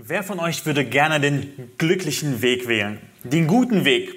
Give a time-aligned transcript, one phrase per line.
[0.00, 3.00] Wer von euch würde gerne den glücklichen Weg wählen?
[3.24, 4.14] Den guten Weg,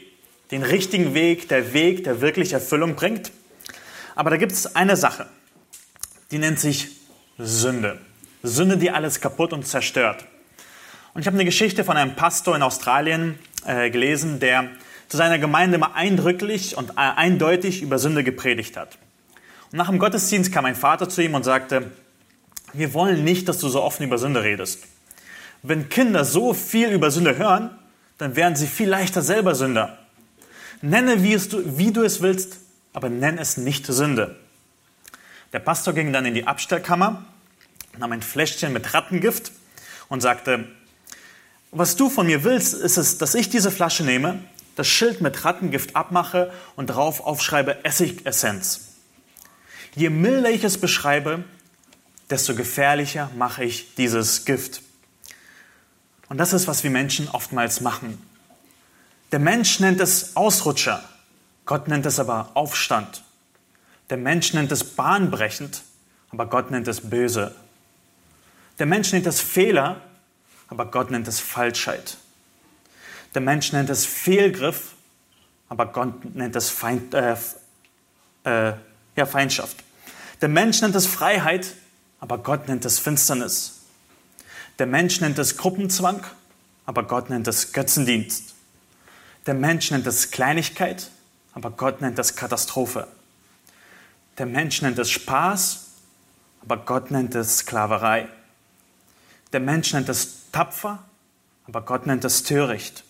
[0.52, 3.32] den richtigen Weg, der Weg, der wirklich Erfüllung bringt?
[4.14, 5.25] Aber da gibt es eine Sache,
[6.30, 6.90] die nennt sich
[7.40, 8.00] Sünde.
[8.44, 10.28] Sünde, die alles kaputt und zerstört.
[11.16, 14.70] Und ich habe eine Geschichte von einem Pastor in Australien äh, gelesen, der
[15.07, 19.00] zu seiner Gemeinde immer eindrücklich und äh, eindeutig über Sünde gepredigt hat.
[19.71, 21.91] Und nach dem Gottesdienst kam ein Vater zu ihm und sagte,
[22.71, 24.86] wir wollen nicht, dass du so offen über Sünde redest.
[25.64, 27.72] Wenn Kinder so viel über Sünde hören,
[28.17, 29.98] dann werden sie viel leichter selber Sünder.
[30.81, 32.58] Nenne, wie, du, wie du es willst,
[32.94, 34.36] aber nenn es nicht Sünde.
[35.53, 37.26] Der Pastor ging dann in die Abstellkammer,
[37.98, 39.52] nahm ein Fläschchen mit Rattengift
[40.09, 40.66] und sagte,
[41.72, 44.39] was du von mir willst, ist es, dass ich diese Flasche nehme,
[44.75, 48.95] das Schild mit Rattengift abmache und drauf aufschreibe Essigessenz.
[49.95, 51.44] Je milder ich es beschreibe,
[52.30, 54.81] desto gefährlicher mache ich dieses Gift.
[56.31, 58.17] Und das ist, was wir Menschen oftmals machen.
[59.34, 61.03] Der Mensch nennt es Ausrutscher,
[61.66, 63.22] Gott nennt es aber Aufstand.
[64.09, 65.81] Der Mensch nennt es bahnbrechend,
[66.30, 67.53] aber Gott nennt es böse.
[68.80, 70.00] Der Mensch nennt es Fehler,
[70.69, 72.16] aber Gott nennt es Falschheit.
[73.36, 74.94] Der Mensch nennt es Fehlgriff,
[75.67, 77.36] aber Gott nennt es Feind, äh,
[78.45, 78.73] äh,
[79.17, 79.75] ja, Feindschaft.
[80.39, 81.73] Der Mensch nennt es Freiheit,
[82.22, 83.81] aber Gott nennt es Finsternis.
[84.80, 86.23] Der Mensch nennt es Gruppenzwang,
[86.86, 88.55] aber Gott nennt es Götzendienst.
[89.45, 91.09] Der Mensch nennt es Kleinigkeit,
[91.53, 93.08] aber Gott nennt es Katastrophe.
[94.38, 95.88] Der Mensch nennt es Spaß,
[96.61, 98.28] aber Gott nennt es Sklaverei.
[99.53, 101.03] Der Mensch nennt es tapfer,
[101.67, 103.03] aber Gott nennt es töricht.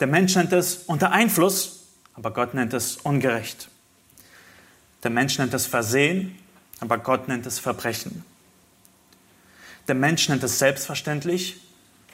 [0.00, 3.68] Der Mensch nennt es unter Einfluss, aber Gott nennt es ungerecht.
[5.02, 6.38] Der Mensch nennt es Versehen,
[6.80, 8.24] aber Gott nennt es Verbrechen.
[9.88, 11.60] Der Mensch nennt es selbstverständlich,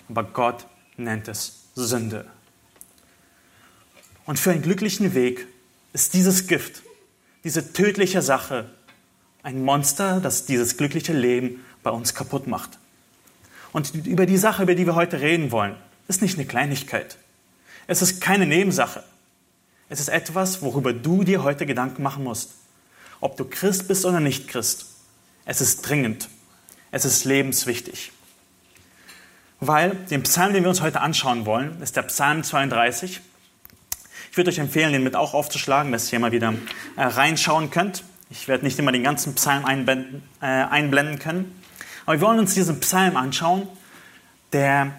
[0.08, 0.66] aber Gott
[0.96, 2.26] nennt es Sünde.
[4.24, 5.46] Und für einen glücklichen Weg
[5.92, 6.82] ist dieses Gift,
[7.44, 8.70] diese tödliche Sache,
[9.42, 12.78] ein Monster, das dieses glückliche Leben bei uns kaputt macht.
[13.72, 15.76] Und über die Sache, über die wir heute reden wollen,
[16.08, 17.18] ist nicht eine Kleinigkeit.
[17.86, 19.02] Es ist keine Nebensache.
[19.88, 22.52] Es ist etwas, worüber du dir heute Gedanken machen musst.
[23.20, 24.86] Ob du Christ bist oder nicht Christ.
[25.44, 26.28] Es ist dringend.
[26.90, 28.12] Es ist lebenswichtig.
[29.60, 33.20] Weil den Psalm, den wir uns heute anschauen wollen, ist der Psalm 32.
[34.30, 36.54] Ich würde euch empfehlen, den mit auch aufzuschlagen, dass ihr mal wieder
[36.96, 38.04] äh, reinschauen könnt.
[38.30, 41.60] Ich werde nicht immer den ganzen Psalm einblenden, äh, einblenden können.
[42.06, 43.66] Aber wir wollen uns diesen Psalm anschauen,
[44.52, 44.92] der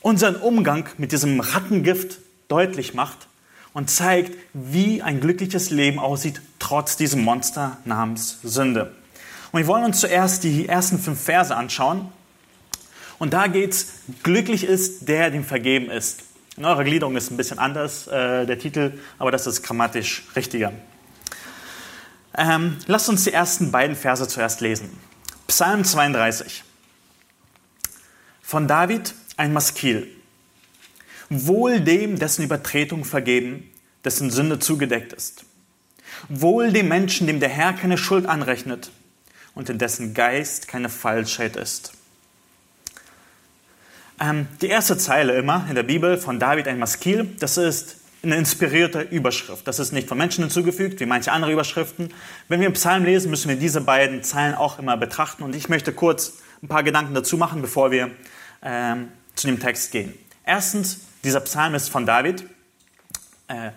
[0.00, 2.18] unseren Umgang mit diesem Rattengift
[2.48, 3.28] deutlich macht
[3.74, 8.94] und zeigt, wie ein glückliches Leben aussieht, trotz diesem Monster namens Sünde.
[9.52, 12.12] Und wir wollen uns zuerst die ersten fünf Verse anschauen.
[13.18, 13.86] Und da geht es,
[14.22, 16.22] glücklich ist, der dem vergeben ist.
[16.56, 20.72] In eurer Gliederung ist ein bisschen anders, äh, der Titel, aber das ist grammatisch richtiger.
[22.36, 24.90] Ähm, lasst uns die ersten beiden Verse zuerst lesen.
[25.46, 26.62] Psalm 32.
[28.42, 30.08] Von David ein Maskil.
[31.30, 33.70] Wohl dem, dessen Übertretung vergeben,
[34.04, 35.44] dessen Sünde zugedeckt ist.
[36.28, 38.90] Wohl dem Menschen, dem der Herr keine Schuld anrechnet
[39.58, 41.92] und in dessen Geist keine Falschheit ist.
[44.20, 48.36] Ähm, die erste Zeile immer in der Bibel von David ein Maskil, das ist eine
[48.36, 49.66] inspirierte Überschrift.
[49.66, 52.14] Das ist nicht von Menschen hinzugefügt, wie manche andere Überschriften.
[52.46, 55.42] Wenn wir im Psalm lesen, müssen wir diese beiden Zeilen auch immer betrachten.
[55.42, 58.12] Und ich möchte kurz ein paar Gedanken dazu machen, bevor wir
[58.62, 60.14] ähm, zu dem Text gehen.
[60.44, 62.44] Erstens, dieser Psalm ist von David.
[63.48, 63.70] Äh,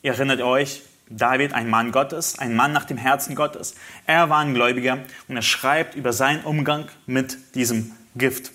[0.00, 3.74] ihr erinnert euch, David, ein Mann Gottes, ein Mann nach dem Herzen Gottes.
[4.06, 4.98] Er war ein Gläubiger
[5.28, 8.52] und er schreibt über seinen Umgang mit diesem Gift.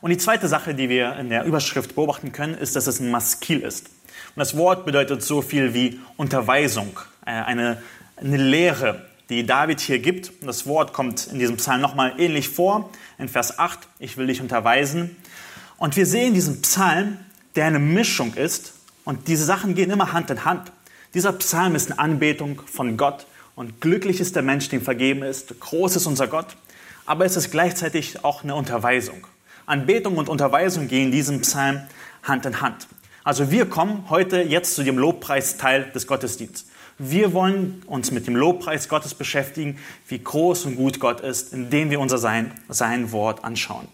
[0.00, 3.10] Und die zweite Sache, die wir in der Überschrift beobachten können, ist, dass es ein
[3.10, 3.88] Maskil ist.
[4.34, 7.82] Und das Wort bedeutet so viel wie Unterweisung, äh, eine,
[8.16, 10.30] eine Lehre, die David hier gibt.
[10.40, 14.26] Und das Wort kommt in diesem Psalm nochmal ähnlich vor, in Vers 8, ich will
[14.26, 15.16] dich unterweisen.
[15.76, 17.18] Und wir sehen diesen Psalm,
[17.56, 18.74] der eine Mischung ist
[19.04, 20.72] und diese Sachen gehen immer Hand in Hand.
[21.12, 23.26] Dieser Psalm ist eine Anbetung von Gott
[23.56, 25.58] und glücklich ist der Mensch, dem vergeben ist.
[25.58, 26.56] Groß ist unser Gott,
[27.04, 29.26] aber es ist gleichzeitig auch eine Unterweisung.
[29.66, 31.80] Anbetung und Unterweisung gehen in diesem Psalm
[32.22, 32.86] Hand in Hand.
[33.24, 36.70] Also wir kommen heute jetzt zu dem Lobpreisteil des Gottesdienstes.
[36.96, 41.90] Wir wollen uns mit dem Lobpreis Gottes beschäftigen, wie groß und gut Gott ist, indem
[41.90, 43.88] wir unser Sein, sein Wort anschauen.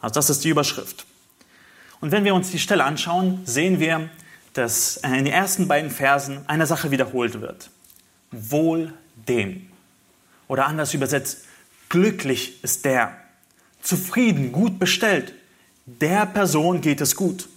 [0.00, 1.06] Also das ist die Überschrift.
[2.00, 4.10] Und wenn wir uns die Stelle anschauen, sehen wir,
[4.56, 7.70] dass in den ersten beiden Versen eine Sache wiederholt wird.
[8.30, 8.92] Wohl
[9.28, 9.68] dem.
[10.48, 11.44] Oder anders übersetzt,
[11.88, 13.16] glücklich ist der.
[13.82, 15.32] zufrieden, gut bestellt.
[15.86, 17.48] Der Person geht es gut.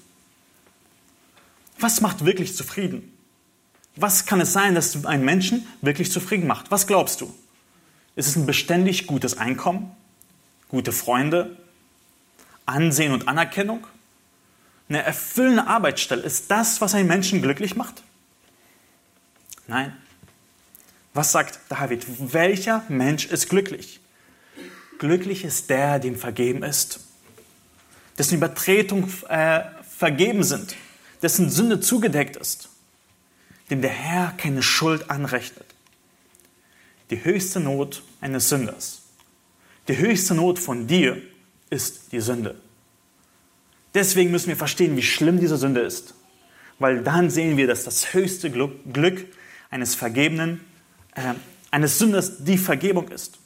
[1.80, 3.12] Was macht wirklich zufrieden?
[3.96, 6.70] Was kann es sein, dass einen Menschen wirklich zufrieden macht?
[6.70, 7.34] Was glaubst du?
[8.16, 9.96] Ist es ein beständig gutes Einkommen?
[10.68, 11.58] Gute Freunde?
[12.66, 13.88] Ansehen und Anerkennung?
[14.90, 16.24] Eine erfüllende Arbeitsstelle?
[16.24, 18.02] Ist das, was einen Menschen glücklich macht?
[19.68, 19.96] Nein.
[21.14, 22.06] Was sagt David?
[22.34, 24.00] Welcher Mensch ist glücklich?
[24.98, 27.00] Glücklich ist der, dem vergeben ist,
[28.18, 30.76] dessen Übertretung äh, vergeben sind,
[31.22, 32.70] dessen Sünde zugedeckt ist,
[33.70, 35.66] dem der Herr keine Schuld anrechnet.
[37.12, 39.04] Die höchste Not eines Sünders,
[39.88, 41.22] die höchste Not von dir
[41.70, 42.60] ist die Sünde.
[43.94, 46.14] Deswegen müssen wir verstehen, wie schlimm diese Sünde ist,
[46.78, 49.26] weil dann sehen wir, dass das höchste Glück
[49.70, 50.62] eines Vergebenen,
[51.16, 51.34] äh,
[51.72, 53.38] eines Sünders die Vergebung ist.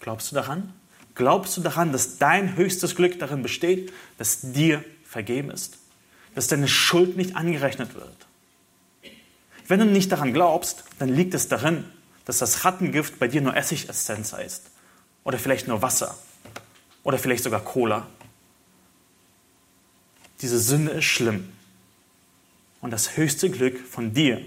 [0.00, 0.72] Glaubst du daran?
[1.14, 5.78] Glaubst du daran, dass dein höchstes Glück darin besteht, dass dir vergeben ist?
[6.34, 8.26] Dass deine Schuld nicht angerechnet wird?
[9.66, 11.84] Wenn du nicht daran glaubst, dann liegt es darin,
[12.24, 14.70] dass das Rattengift bei dir nur Essigessenz ist.
[15.24, 16.16] Oder vielleicht nur Wasser.
[17.02, 18.06] Oder vielleicht sogar Cola.
[20.40, 21.48] Diese Sünde ist schlimm.
[22.80, 24.40] Und das höchste Glück von dir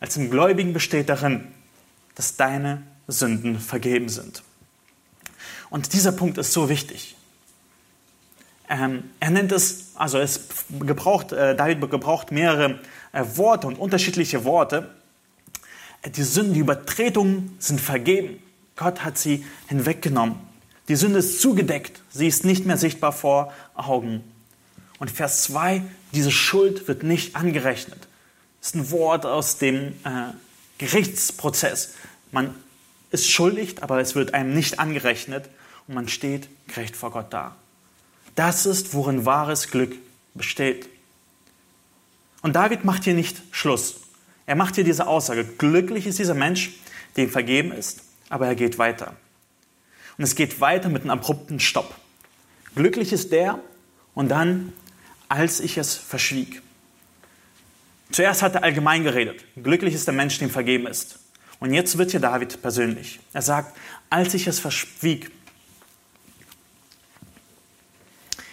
[0.00, 1.46] als im Gläubigen besteht darin,
[2.14, 4.42] dass deine Sünden vergeben sind.
[5.70, 7.16] Und dieser Punkt ist so wichtig.
[8.68, 10.48] Ähm, er nennt es, also es
[10.80, 12.80] gebraucht, äh, David gebraucht mehrere
[13.12, 14.90] äh, Worte und unterschiedliche Worte.
[16.06, 18.42] Die Sünden, die Übertretungen sind vergeben.
[18.76, 20.36] Gott hat sie hinweggenommen.
[20.88, 22.02] Die Sünde ist zugedeckt.
[22.10, 24.22] Sie ist nicht mehr sichtbar vor Augen.
[25.04, 25.82] Und Vers 2,
[26.14, 28.08] diese Schuld wird nicht angerechnet.
[28.58, 30.32] Das ist ein Wort aus dem äh,
[30.78, 31.92] Gerichtsprozess.
[32.32, 32.54] Man
[33.10, 35.50] ist schuldig, aber es wird einem nicht angerechnet
[35.86, 37.54] und man steht gerecht vor Gott da.
[38.34, 39.94] Das ist, worin wahres Glück
[40.32, 40.88] besteht.
[42.40, 43.96] Und David macht hier nicht Schluss.
[44.46, 45.44] Er macht hier diese Aussage.
[45.44, 46.70] Glücklich ist dieser Mensch,
[47.18, 48.00] dem vergeben ist,
[48.30, 49.14] aber er geht weiter.
[50.16, 51.94] Und es geht weiter mit einem abrupten Stopp.
[52.74, 53.58] Glücklich ist der
[54.14, 54.72] und dann,
[55.34, 56.62] als ich es verschwieg.
[58.12, 59.44] Zuerst hat er allgemein geredet.
[59.60, 61.18] Glücklich ist der Mensch, dem vergeben ist.
[61.58, 63.18] Und jetzt wird hier David persönlich.
[63.32, 63.76] Er sagt,
[64.10, 65.32] als ich es verschwieg,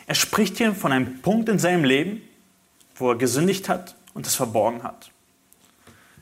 [0.08, 2.22] Er spricht hier von einem Punkt in seinem Leben,
[2.96, 5.10] wo er gesündigt hat und es verborgen hat.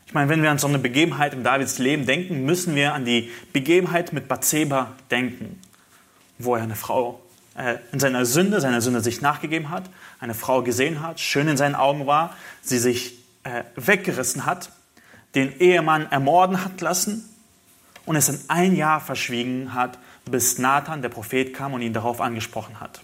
[0.06, 3.04] Ich meine, wenn wir an so eine Begebenheit in Davids Leben denken, müssen wir an
[3.04, 5.60] die Begebenheit mit Bathseba denken,
[6.38, 7.20] wo er eine Frau
[7.92, 9.84] in seiner Sünde, seiner Sünde sich nachgegeben hat,
[10.20, 14.72] eine Frau gesehen hat, schön in seinen Augen war, sie sich äh, weggerissen hat,
[15.36, 17.30] den Ehemann ermorden hat lassen
[18.06, 22.22] und es in ein Jahr verschwiegen hat, bis Nathan, der Prophet, kam und ihn darauf
[22.22, 23.02] angesprochen hat.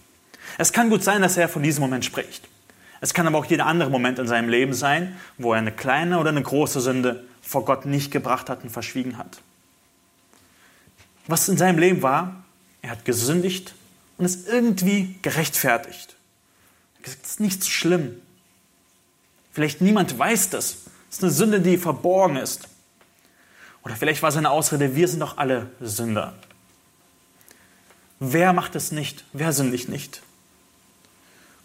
[0.58, 2.48] Es kann gut sein, dass er von diesem Moment spricht.
[3.00, 6.18] Es kann aber auch jeder andere Moment in seinem Leben sein, wo er eine kleine
[6.18, 9.38] oder eine große Sünde vor Gott nicht gebracht hat und verschwiegen hat.
[11.26, 12.44] Was in seinem Leben war,
[12.82, 13.74] er hat gesündigt
[14.18, 16.16] und ist irgendwie gerechtfertigt.
[17.02, 18.20] Das ist nicht so schlimm.
[19.52, 20.78] Vielleicht niemand weiß das.
[21.08, 22.68] Das ist eine Sünde, die verborgen ist.
[23.84, 26.34] Oder vielleicht war seine Ausrede, wir sind doch alle Sünder.
[28.18, 29.24] Wer macht es nicht?
[29.32, 30.22] Wer sündigt nicht?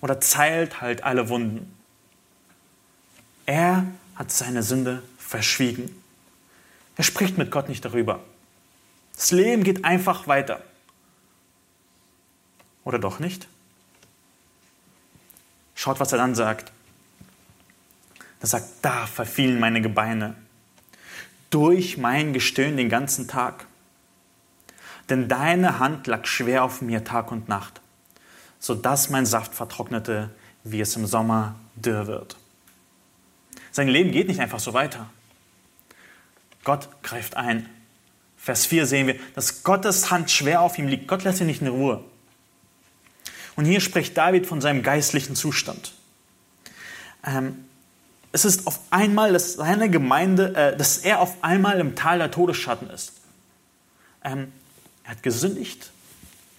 [0.02, 1.72] oder zeilt halt alle Wunden.
[3.46, 5.96] Er hat seine Sünde verschwiegen.
[6.98, 8.20] Er spricht mit Gott nicht darüber.
[9.16, 10.64] Das Leben geht einfach weiter.
[12.84, 13.48] Oder doch nicht?
[15.76, 16.72] Schaut, was er dann sagt.
[18.40, 20.36] Er sagt, da verfielen meine Gebeine
[21.50, 23.66] durch mein Gestöhn den ganzen Tag.
[25.10, 27.82] Denn deine Hand lag schwer auf mir Tag und Nacht
[28.62, 30.30] sodass mein Saft vertrocknete,
[30.64, 32.38] wie es im Sommer dürr wird.
[33.72, 35.10] Sein Leben geht nicht einfach so weiter.
[36.64, 37.68] Gott greift ein.
[38.38, 41.08] Vers 4 sehen wir, dass Gottes Hand schwer auf ihm liegt.
[41.08, 42.04] Gott lässt ihn nicht in Ruhe.
[43.62, 45.94] Und hier spricht David von seinem geistlichen Zustand.
[47.24, 47.64] Ähm,
[48.32, 52.32] es ist auf einmal, dass seine Gemeinde, äh, dass er auf einmal im Tal der
[52.32, 53.14] Todesschatten ist.
[54.24, 54.52] Ähm,
[55.04, 55.92] er hat gesündigt,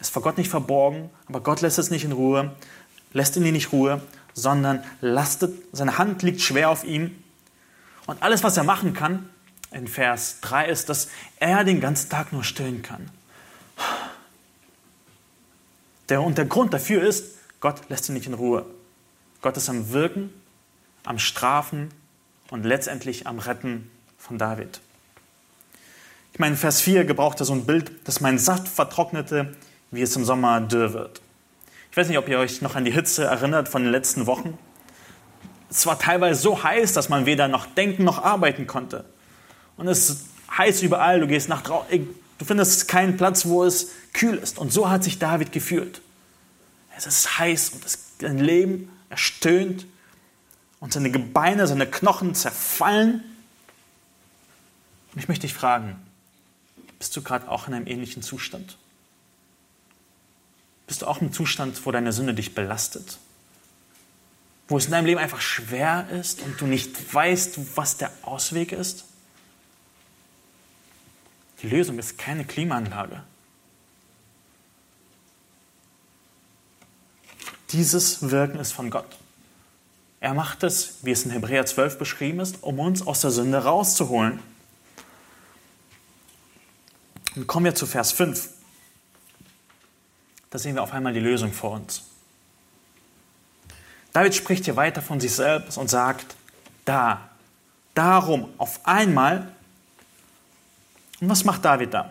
[0.00, 2.52] ist vor Gott nicht verborgen, aber Gott lässt es nicht in Ruhe,
[3.12, 4.00] lässt ihn nicht Ruhe,
[4.32, 7.16] sondern lastet, seine Hand liegt schwer auf ihm.
[8.06, 9.28] Und alles, was er machen kann,
[9.72, 11.08] in Vers 3 ist, dass
[11.40, 13.10] er den ganzen Tag nur stillen kann.
[16.08, 18.66] Der, und der Grund dafür ist, Gott lässt ihn nicht in Ruhe.
[19.40, 20.30] Gott ist am Wirken,
[21.04, 21.90] am Strafen
[22.50, 24.80] und letztendlich am Retten von David.
[26.32, 29.54] Ich meine, Vers 4 gebraucht er so ein Bild, dass mein Saft vertrocknete,
[29.90, 31.20] wie es im Sommer dürr wird.
[31.90, 34.56] Ich weiß nicht, ob ihr euch noch an die Hitze erinnert von den letzten Wochen.
[35.68, 39.04] Es war teilweise so heiß, dass man weder noch denken noch arbeiten konnte.
[39.76, 43.90] Und es ist heiß überall, du gehst nach draußen, du findest keinen Platz, wo es
[44.12, 44.58] kühl ist.
[44.58, 46.00] Und so hat sich David gefühlt.
[46.96, 47.84] Es ist heiß und
[48.20, 49.86] sein Leben, er stöhnt
[50.80, 53.22] und seine Gebeine, seine Knochen zerfallen.
[55.12, 55.96] Und ich möchte dich fragen,
[56.98, 58.76] bist du gerade auch in einem ähnlichen Zustand?
[60.86, 63.18] Bist du auch im Zustand, wo deine Sünde dich belastet?
[64.72, 68.72] wo es in deinem Leben einfach schwer ist und du nicht weißt, was der Ausweg
[68.72, 69.04] ist?
[71.62, 73.22] Die Lösung ist keine Klimaanlage.
[77.70, 79.06] Dieses Wirken ist von Gott.
[80.20, 83.58] Er macht es, wie es in Hebräer 12 beschrieben ist, um uns aus der Sünde
[83.58, 84.40] rauszuholen.
[87.34, 88.50] Und kommen wir zu Vers 5.
[90.50, 92.02] Da sehen wir auf einmal die Lösung vor uns.
[94.12, 96.36] David spricht hier weiter von sich selbst und sagt,
[96.84, 97.30] da,
[97.94, 99.50] darum, auf einmal.
[101.22, 102.10] Und was macht David da?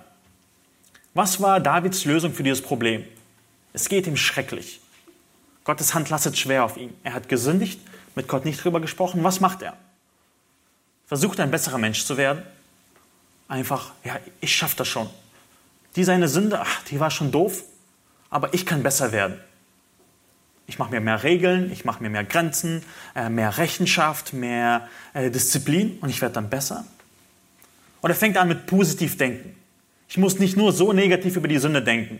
[1.14, 3.04] Was war Davids Lösung für dieses Problem?
[3.74, 4.80] Es geht ihm schrecklich.
[5.66, 6.96] Gottes Hand lastet schwer auf ihn.
[7.04, 7.82] Er hat gesündigt,
[8.16, 9.22] mit Gott nicht drüber gesprochen.
[9.22, 9.76] Was macht er?
[11.08, 12.42] Versucht ein besserer Mensch zu werden?
[13.50, 15.10] Einfach, ja, ich schaffe das schon.
[15.98, 17.64] Die seine Sünde, ach, die war schon doof,
[18.30, 19.38] aber ich kann besser werden.
[20.68, 22.82] Ich mache mir mehr Regeln, ich mache mir mehr Grenzen,
[23.14, 26.86] äh, mehr Rechenschaft, mehr äh, Disziplin und ich werde dann besser.
[28.02, 29.56] Und er fängt an mit positiv denken.
[30.10, 32.20] Ich muss nicht nur so negativ über die Sünde denken.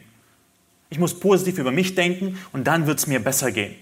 [0.90, 3.76] Ich muss positiv über mich denken und dann wird es mir besser gehen.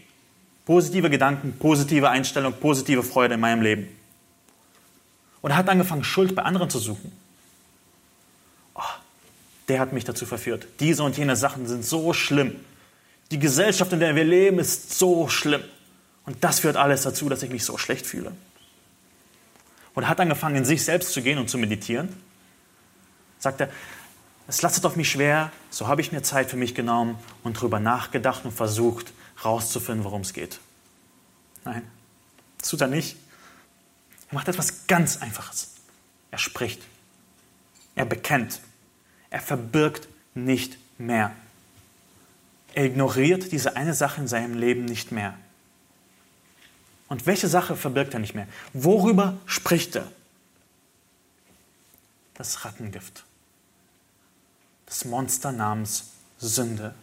[0.65, 3.87] Positive Gedanken, positive Einstellung, positive Freude in meinem Leben.
[5.41, 7.11] Und er hat angefangen, Schuld bei anderen zu suchen.
[8.75, 8.81] Oh,
[9.67, 10.67] der hat mich dazu verführt.
[10.79, 12.55] Diese und jene Sachen sind so schlimm.
[13.31, 15.63] Die Gesellschaft, in der wir leben, ist so schlimm.
[16.25, 18.31] Und das führt alles dazu, dass ich mich so schlecht fühle.
[19.99, 22.15] Und hat angefangen, in sich selbst zu gehen und zu meditieren.
[23.37, 23.69] Sagt er,
[24.47, 27.81] es lastet auf mich schwer, so habe ich mir Zeit für mich genommen und darüber
[27.81, 29.11] nachgedacht und versucht,
[29.43, 30.61] rauszufinden, worum es geht.
[31.65, 31.85] Nein,
[32.59, 33.17] das tut er nicht.
[34.29, 35.71] Er macht etwas ganz Einfaches.
[36.31, 36.81] Er spricht.
[37.95, 38.61] Er bekennt.
[39.31, 41.33] Er verbirgt nicht mehr.
[42.73, 45.37] Er ignoriert diese eine Sache in seinem Leben nicht mehr.
[47.09, 48.47] Und welche Sache verbirgt er nicht mehr?
[48.73, 50.09] Worüber spricht er?
[52.35, 53.23] Das Rattengift.
[54.85, 56.93] Das Monster namens Sünde.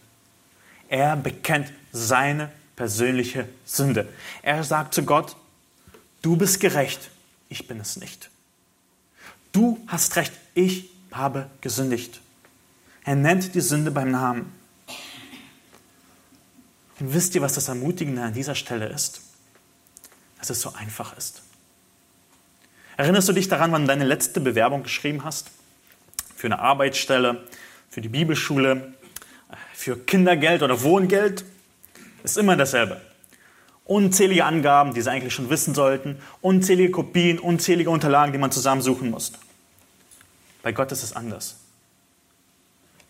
[0.89, 4.09] Er bekennt seine persönliche Sünde.
[4.43, 5.37] Er sagt zu Gott,
[6.23, 7.11] du bist gerecht,
[7.49, 8.31] ich bin es nicht.
[9.53, 12.21] Du hast recht, ich habe gesündigt.
[13.05, 14.53] Er nennt die Sünde beim Namen.
[16.99, 19.26] Und wisst ihr, was das Ermutigende an dieser Stelle ist?
[20.47, 21.43] Dass es so einfach ist.
[22.97, 25.51] Erinnerst du dich daran, wann du deine letzte Bewerbung geschrieben hast?
[26.37, 27.43] Für eine Arbeitsstelle,
[27.91, 28.95] für die Bibelschule,
[29.75, 31.45] für Kindergeld oder Wohngeld?
[32.23, 33.01] Ist immer dasselbe.
[33.87, 39.11] Unzählige Angaben, die sie eigentlich schon wissen sollten, unzählige Kopien, unzählige Unterlagen, die man zusammensuchen
[39.11, 39.33] muss.
[40.63, 41.57] Bei Gott ist es anders.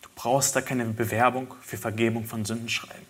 [0.00, 3.06] Du brauchst da keine Bewerbung für Vergebung von Sünden schreiben.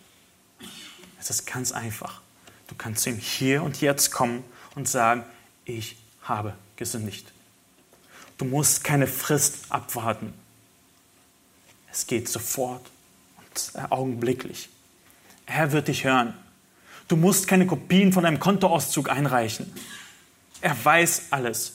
[1.21, 2.23] Es ist ganz einfach.
[2.67, 4.45] Du kannst zu ihm hier und jetzt kommen
[4.75, 5.25] und sagen,
[5.65, 7.33] ich habe gesündigt.
[8.39, 10.35] Du musst keine Frist abwarten.
[11.91, 12.85] Es geht sofort
[13.39, 14.69] und augenblicklich.
[15.47, 16.35] Er wird dich hören.
[17.09, 19.73] Du musst keine Kopien von deinem Kontoauszug einreichen.
[20.61, 21.75] Er weiß alles.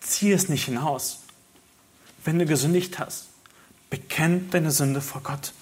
[0.00, 1.20] Zieh es nicht hinaus.
[2.24, 3.26] Wenn du gesündigt hast,
[3.90, 5.52] bekenn deine Sünde vor Gott.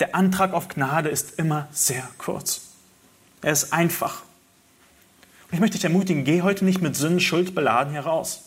[0.00, 2.62] Der Antrag auf Gnade ist immer sehr kurz.
[3.42, 4.22] Er ist einfach.
[5.46, 8.42] Und ich möchte dich ermutigen, geh heute nicht mit Sünden, Schuld beladen heraus.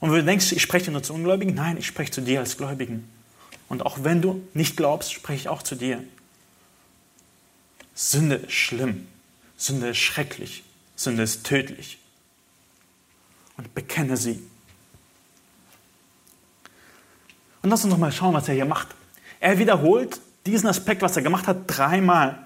[0.00, 2.56] Und wenn du denkst, ich spreche nur zu Ungläubigen, nein, ich spreche zu dir als
[2.56, 3.10] Gläubigen.
[3.68, 6.02] Und auch wenn du nicht glaubst, spreche ich auch zu dir.
[7.94, 9.06] Sünde ist schlimm.
[9.58, 10.64] Sünde ist schrecklich.
[10.96, 11.98] Sünde ist tödlich.
[13.58, 14.42] Und bekenne sie.
[17.62, 18.88] Und lass uns noch mal schauen, was er hier macht.
[19.40, 22.38] Er wiederholt diesen Aspekt, was er gemacht hat, dreimal.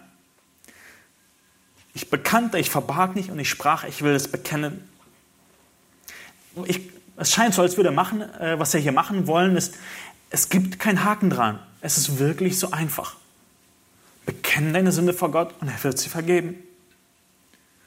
[1.92, 4.88] Ich bekannte, ich verbarg nicht und ich sprach, ich will es bekennen.
[6.66, 6.80] Ich,
[7.16, 9.74] es scheint so, als würde er machen, äh, was er hier machen wollen, ist,
[10.30, 11.60] es gibt keinen Haken dran.
[11.80, 13.16] Es ist wirklich so einfach.
[14.26, 16.56] Bekenne deine Sünde vor Gott und er wird sie vergeben.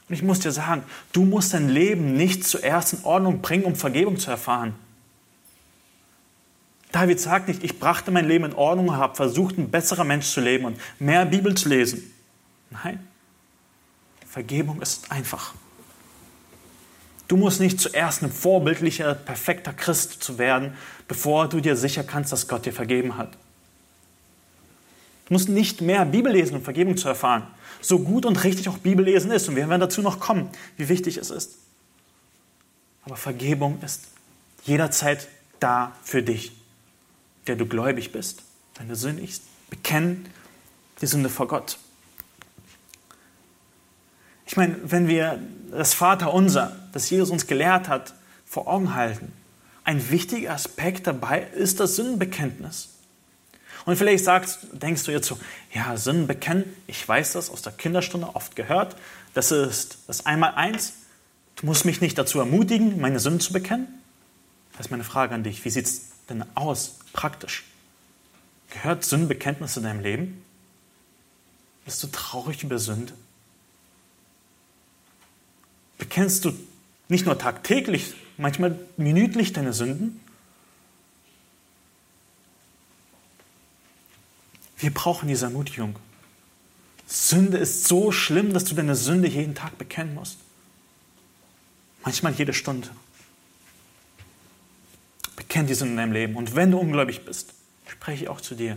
[0.08, 3.76] Und ich muss dir sagen, du musst dein Leben nicht zuerst in Ordnung bringen, um
[3.76, 4.74] Vergebung zu erfahren.
[6.92, 10.40] David sagt nicht, ich brachte mein Leben in Ordnung, habe versucht, ein besserer Mensch zu
[10.40, 12.14] leben und mehr Bibel zu lesen.
[12.70, 13.06] Nein,
[14.26, 15.54] Vergebung ist einfach.
[17.28, 20.72] Du musst nicht zuerst ein vorbildlicher, perfekter Christ zu werden,
[21.06, 23.32] bevor du dir sicher kannst, dass Gott dir vergeben hat.
[25.26, 27.42] Du musst nicht mehr Bibel lesen, um Vergebung zu erfahren.
[27.82, 29.46] So gut und richtig auch Bibel lesen ist.
[29.46, 31.58] Und wir werden dazu noch kommen, wie wichtig es ist.
[33.04, 34.08] Aber Vergebung ist
[34.64, 35.28] jederzeit
[35.60, 36.52] da für dich,
[37.48, 38.42] der du gläubig bist.
[38.76, 40.26] Wenn du sündigst, bekenn
[41.00, 41.78] die Sünde vor Gott.
[44.46, 45.40] Ich meine, wenn wir
[45.70, 48.14] das Vaterunser, das Jesus uns gelehrt hat,
[48.46, 49.32] vor Augen halten,
[49.84, 52.90] ein wichtiger Aspekt dabei ist das Sündenbekenntnis.
[53.84, 55.38] Und vielleicht sagst, denkst du jetzt so,
[55.72, 58.96] ja, Sünden bekennen, ich weiß das aus der Kinderstunde oft gehört,
[59.34, 60.94] das ist das Einmaleins.
[61.56, 63.88] Du musst mich nicht dazu ermutigen, meine Sünden zu bekennen.
[64.72, 65.64] Das ist meine Frage an dich.
[65.64, 67.64] Wie sieht es denn aus, praktisch?
[68.70, 70.44] Gehört Sündenbekenntnis in deinem Leben?
[71.84, 73.14] Bist du traurig über Sünde?
[75.96, 76.52] Bekennst du
[77.08, 80.20] nicht nur tagtäglich, manchmal minütlich deine Sünden?
[84.76, 85.96] Wir brauchen diese Ermutigung.
[87.06, 90.38] Sünde ist so schlimm, dass du deine Sünde jeden Tag bekennen musst.
[92.04, 92.88] Manchmal jede Stunde.
[95.38, 96.34] Bekenn die Sünde in deinem Leben.
[96.34, 97.54] Und wenn du ungläubig bist,
[97.86, 98.76] spreche ich auch zu dir.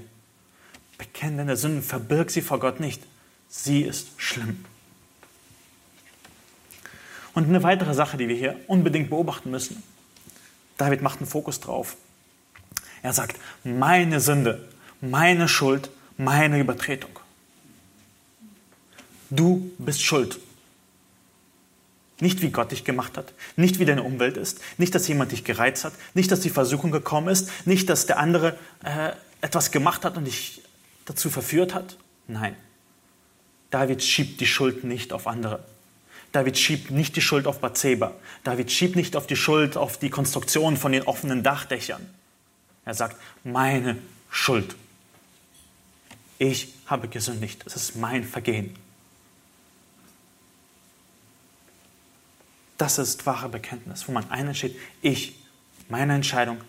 [1.00, 3.02] Bekenn deine Sünden, verbirg sie vor Gott nicht.
[3.50, 4.64] Sie ist schlimm.
[7.34, 9.82] Und eine weitere Sache, die wir hier unbedingt beobachten müssen.
[10.78, 11.98] David macht einen Fokus drauf.
[13.02, 14.70] Er sagt, meine Sünde,
[15.02, 17.20] meine Schuld, meine Übertretung.
[19.32, 20.40] Du bist schuld.
[22.22, 25.44] Nicht wie Gott dich gemacht hat, nicht wie deine Umwelt ist, nicht, dass jemand dich
[25.44, 29.12] gereizt hat, nicht, dass die Versuchung gekommen ist, nicht, dass der andere äh,
[29.42, 30.62] etwas gemacht hat und dich
[31.06, 31.98] dazu verführt hat.
[32.28, 32.56] Nein,
[33.72, 35.64] David schiebt die Schuld nicht auf andere.
[36.32, 38.14] David schiebt nicht die Schuld auf Bathseba.
[38.44, 42.08] David schiebt nicht auf die Schuld auf die Konstruktion von den offenen Dachdächern.
[42.86, 43.98] Er sagt, meine
[44.30, 44.76] Schuld.
[46.38, 47.64] Ich habe gesündigt.
[47.66, 48.76] Es ist mein Vergehen.
[52.82, 55.36] Das ist wahre Bekenntnis, wo man einsteht, ich,
[55.88, 56.60] meine Entscheidung,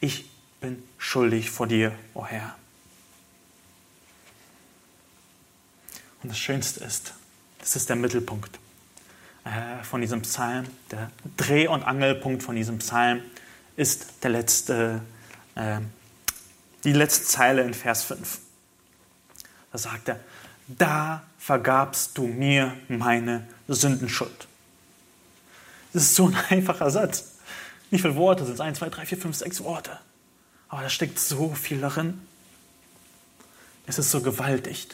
[0.00, 0.24] ich
[0.62, 2.56] bin schuldig vor dir, o oh Herr.
[6.22, 7.12] Und das Schönste ist,
[7.58, 8.58] das ist der Mittelpunkt
[9.44, 13.20] äh, von diesem Psalm, der Dreh- und Angelpunkt von diesem Psalm
[13.76, 15.02] ist der letzte,
[15.54, 15.80] äh,
[16.84, 18.38] die letzte Zeile in Vers 5.
[19.72, 20.18] Da sagt er,
[20.66, 24.47] da vergabst du mir meine Sündenschuld.
[25.98, 27.32] Das ist so ein einfacher Satz.
[27.90, 28.60] Wie viele Worte sind es?
[28.60, 29.98] 1, 2, 3, 4, 5, 6 Worte.
[30.68, 32.20] Aber da steckt so viel darin.
[33.88, 34.86] Es ist so gewaltig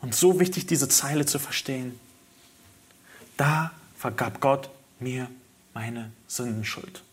[0.00, 2.00] und so wichtig, diese Zeile zu verstehen.
[3.36, 5.28] Da vergab Gott mir
[5.72, 7.04] meine Sündenschuld.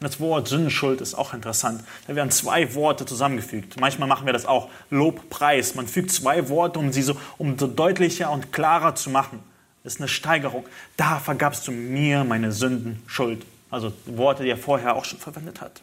[0.00, 1.84] Und das Wort Sündenschuld ist auch interessant.
[2.08, 3.78] Da werden zwei Worte zusammengefügt.
[3.78, 4.70] Manchmal machen wir das auch.
[4.90, 5.76] Lob, Preis.
[5.76, 9.40] Man fügt zwei Worte, um sie so, um so deutlicher und klarer zu machen.
[9.82, 10.66] Das ist eine Steigerung.
[10.96, 13.44] Da vergabst du mir meine Sündenschuld.
[13.70, 15.82] Also Worte, die er vorher auch schon verwendet hat.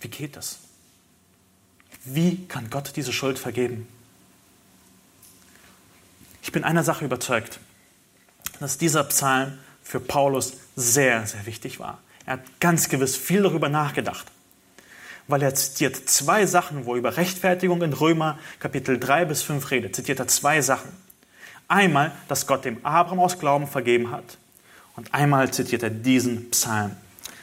[0.00, 0.58] Wie geht das?
[2.04, 3.88] Wie kann Gott diese Schuld vergeben?
[6.42, 7.60] Ich bin einer Sache überzeugt
[8.62, 11.98] dass dieser Psalm für Paulus sehr, sehr wichtig war.
[12.24, 14.26] Er hat ganz gewiss viel darüber nachgedacht,
[15.26, 19.70] weil er zitiert zwei Sachen, wo er über Rechtfertigung in Römer Kapitel 3 bis 5
[19.70, 19.96] redet.
[19.96, 20.90] Zitiert er zwei Sachen.
[21.72, 24.36] Einmal, dass Gott dem Abraham aus Glauben vergeben hat
[24.94, 26.94] und einmal zitiert er diesen Psalm.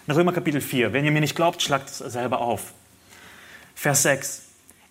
[0.06, 2.74] In Römer Kapitel 4, wenn ihr mir nicht glaubt, schlagt es selber auf.
[3.74, 4.44] Vers 6.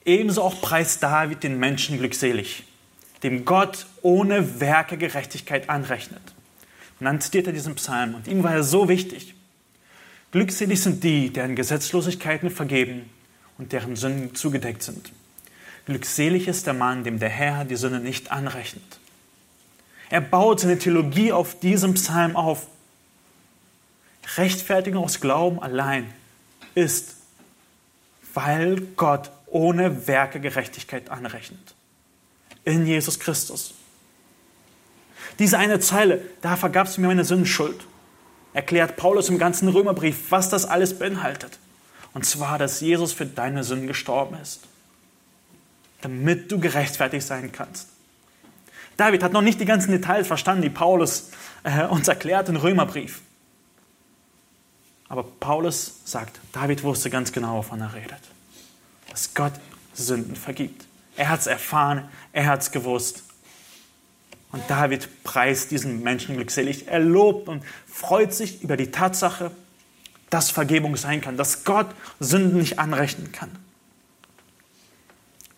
[0.05, 2.65] Ebenso auch preist David den Menschen glückselig,
[3.23, 6.35] dem Gott ohne Werke Gerechtigkeit anrechnet.
[6.99, 9.37] Und dann zitiert er diesen Psalm und ihm war er so wichtig.
[10.33, 13.09] Glückselig sind die, deren Gesetzlosigkeiten vergeben
[13.57, 15.13] und deren Sünden zugedeckt sind.
[15.87, 18.98] Glückselig ist der Mann, dem der Herr die Sünde nicht anrechnet.
[20.11, 22.67] Er baut seine Theologie auf diesem Psalm auf.
[24.37, 26.13] Rechtfertigung aus Glauben allein
[26.75, 27.17] ist,
[28.35, 31.75] weil Gott ohne Werke Gerechtigkeit anrechnet
[32.65, 33.75] in Jesus Christus.
[35.39, 37.81] Diese eine Zeile, da vergabst du mir meine Sündenschuld,
[38.53, 41.59] erklärt Paulus im ganzen Römerbrief, was das alles beinhaltet.
[42.13, 44.61] Und zwar, dass Jesus für deine Sünden gestorben ist,
[46.01, 47.89] damit du gerechtfertigt sein kannst.
[48.99, 51.31] David hat noch nicht die ganzen Details verstanden, die Paulus
[51.63, 53.23] äh, uns erklärt im Römerbrief.
[55.09, 58.21] Aber Paulus sagt, David wusste ganz genau, wovon er redet.
[59.09, 59.53] Dass Gott
[59.95, 60.85] Sünden vergibt.
[61.17, 63.23] Er hat es erfahren, er hat es gewusst.
[64.51, 66.89] Und David preist diesen Menschen glückselig.
[66.89, 69.53] Er lobt und freut sich über die Tatsache,
[70.29, 71.87] dass Vergebung sein kann, dass Gott
[72.19, 73.51] Sünden nicht anrechnen kann.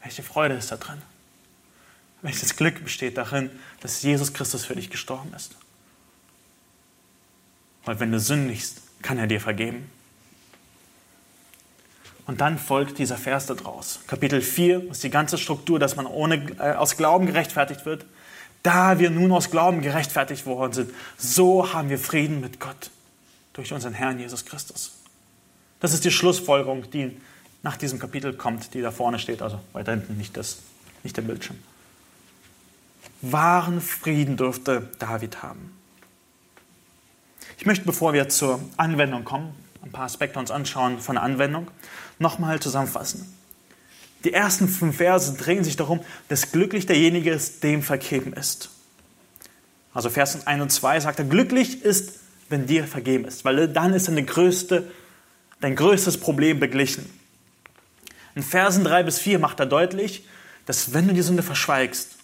[0.03, 1.01] Welche Freude ist da drin?
[2.23, 5.57] Welches Glück besteht darin, dass Jesus Christus für dich gestorben ist?
[7.85, 9.91] Weil wenn du sündigst, kann er dir vergeben.
[12.27, 14.01] Und dann folgt dieser Vers daraus.
[14.07, 18.05] Kapitel 4 ist die ganze Struktur, dass man ohne, äh, aus Glauben gerechtfertigt wird.
[18.63, 22.91] Da wir nun aus Glauben gerechtfertigt worden sind, so haben wir Frieden mit Gott
[23.55, 24.93] durch unseren Herrn Jesus Christus.
[25.81, 27.17] Das ist die Schlussfolgerung, die
[27.63, 30.59] nach diesem Kapitel kommt, die da vorne steht, also weiter hinten, nicht, das,
[31.03, 31.59] nicht der Bildschirm.
[33.23, 35.73] Wahren Frieden durfte David haben.
[37.59, 41.71] Ich möchte, bevor wir zur Anwendung kommen, ein paar Aspekte uns anschauen von der Anwendung,
[42.19, 43.35] nochmal zusammenfassen.
[44.25, 48.71] Die ersten fünf Verse drehen sich darum, dass glücklich derjenige ist, dem vergeben ist.
[49.93, 53.95] Also Vers 1 und 2 sagt er, glücklich ist, wenn dir vergeben ist, weil dann
[53.95, 54.91] ist deine größte,
[55.61, 57.09] dein größtes Problem beglichen.
[58.35, 60.27] In Versen 3 bis 4 macht er deutlich,
[60.67, 62.17] dass wenn du die Sünde verschweigst,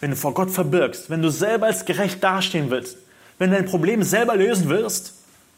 [0.00, 2.98] wenn du vor Gott verbirgst, wenn du selber als gerecht dastehen willst,
[3.38, 5.14] wenn du dein Problem selber lösen willst,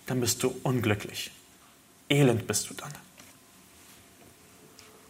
[0.07, 1.31] dann bist du unglücklich.
[2.09, 2.93] Elend bist du dann.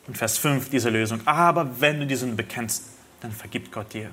[0.07, 1.21] Und Vers 5 diese Lösung.
[1.27, 2.85] Aber wenn du die Sünde bekennst,
[3.21, 4.11] dann vergibt Gott dir.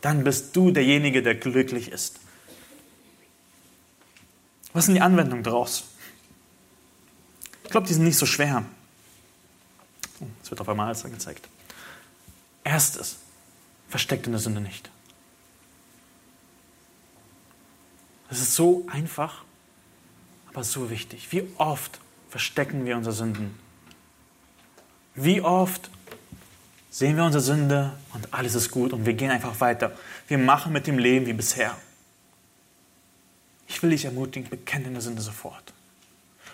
[0.00, 2.20] Dann bist du derjenige, der glücklich ist.
[4.72, 5.84] Was sind die Anwendungen daraus?
[7.64, 8.64] Ich glaube, die sind nicht so schwer.
[10.20, 11.48] Oh, es wird auf einmal alles angezeigt.
[12.64, 13.18] Erstes,
[13.92, 14.90] versteckt in der Sünde nicht.
[18.30, 19.44] Das ist so einfach,
[20.48, 21.30] aber so wichtig.
[21.30, 22.00] Wie oft
[22.30, 23.54] verstecken wir unsere Sünden?
[25.14, 25.90] Wie oft
[26.90, 29.92] sehen wir unsere Sünde und alles ist gut und wir gehen einfach weiter.
[30.26, 31.76] Wir machen mit dem Leben wie bisher.
[33.68, 35.74] Ich will dich ermutigen, bekenne deine Sünde sofort.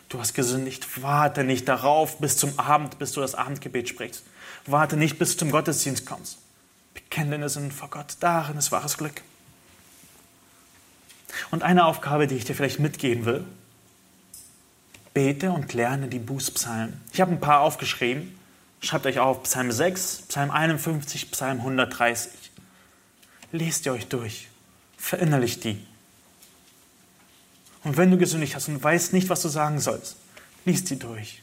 [0.09, 4.25] Du hast gesündigt, warte nicht darauf bis zum Abend, bis du das Abendgebet sprichst.
[4.67, 6.39] Warte nicht bis du zum Gottesdienst kommst.
[7.49, 8.17] Sünden vor Gott.
[8.21, 9.23] Darin ist wahres Glück.
[11.51, 13.45] Und eine Aufgabe, die ich dir vielleicht mitgeben will,
[15.15, 17.01] bete und lerne die Bußpsalmen.
[17.13, 18.39] Ich habe ein paar aufgeschrieben.
[18.81, 22.31] Schreibt euch auf Psalm 6, Psalm 51, Psalm 130.
[23.51, 24.49] Lest ihr euch durch.
[24.97, 25.85] Verinnerlicht die.
[27.85, 30.17] Und wenn du gesündigt hast und weißt nicht, was du sagen sollst,
[30.65, 31.43] liest die durch.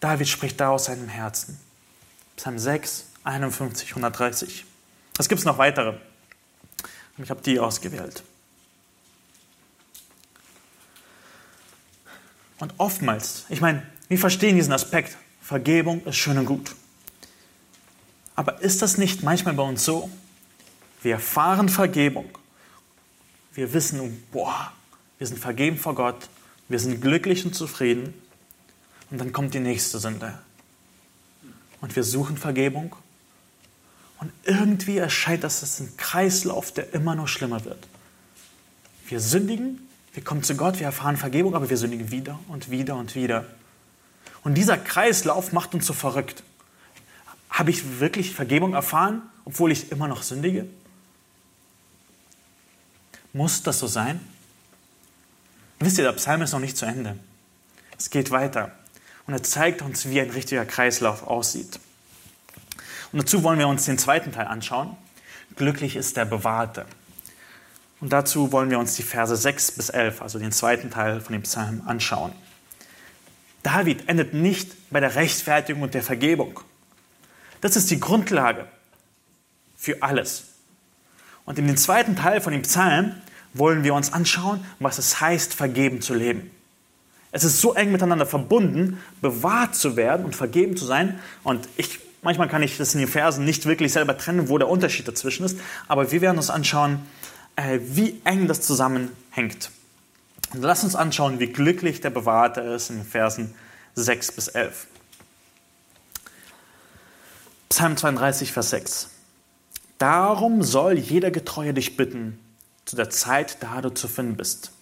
[0.00, 1.58] David spricht da aus seinem Herzen.
[2.36, 4.64] Psalm 6, 51, 130.
[5.18, 5.94] Es gibt noch weitere.
[7.18, 8.22] Ich habe die ausgewählt.
[12.58, 16.74] Und oftmals, ich meine, wir verstehen diesen Aspekt, Vergebung ist schön und gut.
[18.34, 20.10] Aber ist das nicht manchmal bei uns so?
[21.02, 22.30] Wir erfahren Vergebung.
[23.54, 24.72] Wir wissen, boah,
[25.18, 26.28] wir sind vergeben vor Gott.
[26.68, 28.14] Wir sind glücklich und zufrieden.
[29.10, 30.38] Und dann kommt die nächste Sünde.
[31.80, 32.94] Und wir suchen Vergebung.
[34.18, 37.86] Und irgendwie erscheint das als ein Kreislauf, der immer noch schlimmer wird.
[39.08, 42.96] Wir sündigen, wir kommen zu Gott, wir erfahren Vergebung, aber wir sündigen wieder und wieder
[42.96, 43.44] und wieder.
[44.42, 46.42] Und dieser Kreislauf macht uns so verrückt.
[47.50, 50.66] Habe ich wirklich Vergebung erfahren, obwohl ich immer noch sündige?
[53.32, 54.20] Muss das so sein?
[55.78, 57.18] Wisst ihr, der Psalm ist noch nicht zu Ende.
[57.98, 58.72] Es geht weiter.
[59.26, 61.78] Und er zeigt uns, wie ein richtiger Kreislauf aussieht.
[63.12, 64.96] Und dazu wollen wir uns den zweiten Teil anschauen.
[65.56, 66.86] Glücklich ist der Bewahrte.
[68.00, 71.32] Und dazu wollen wir uns die Verse 6 bis 11, also den zweiten Teil von
[71.32, 72.32] dem Psalm, anschauen.
[73.62, 76.60] David endet nicht bei der Rechtfertigung und der Vergebung.
[77.60, 78.66] Das ist die Grundlage
[79.76, 80.44] für alles.
[81.44, 83.14] Und in dem zweiten Teil von dem Psalm
[83.54, 86.50] wollen wir uns anschauen, was es heißt, vergeben zu leben.
[87.32, 91.18] Es ist so eng miteinander verbunden, bewahrt zu werden und vergeben zu sein.
[91.42, 94.68] Und ich, manchmal kann ich das in den Versen nicht wirklich selber trennen, wo der
[94.68, 95.58] Unterschied dazwischen ist.
[95.86, 96.98] Aber wir werden uns anschauen,
[97.54, 99.70] äh, wie eng das zusammenhängt.
[100.52, 103.54] Und lass uns anschauen, wie glücklich der Bewahrte ist in Versen
[103.94, 104.88] 6 bis 11.
[107.68, 109.10] Psalm 32, Vers 6.
[109.98, 112.40] Darum soll jeder Getreue dich bitten,
[112.84, 114.72] zu der Zeit, da du zu finden bist.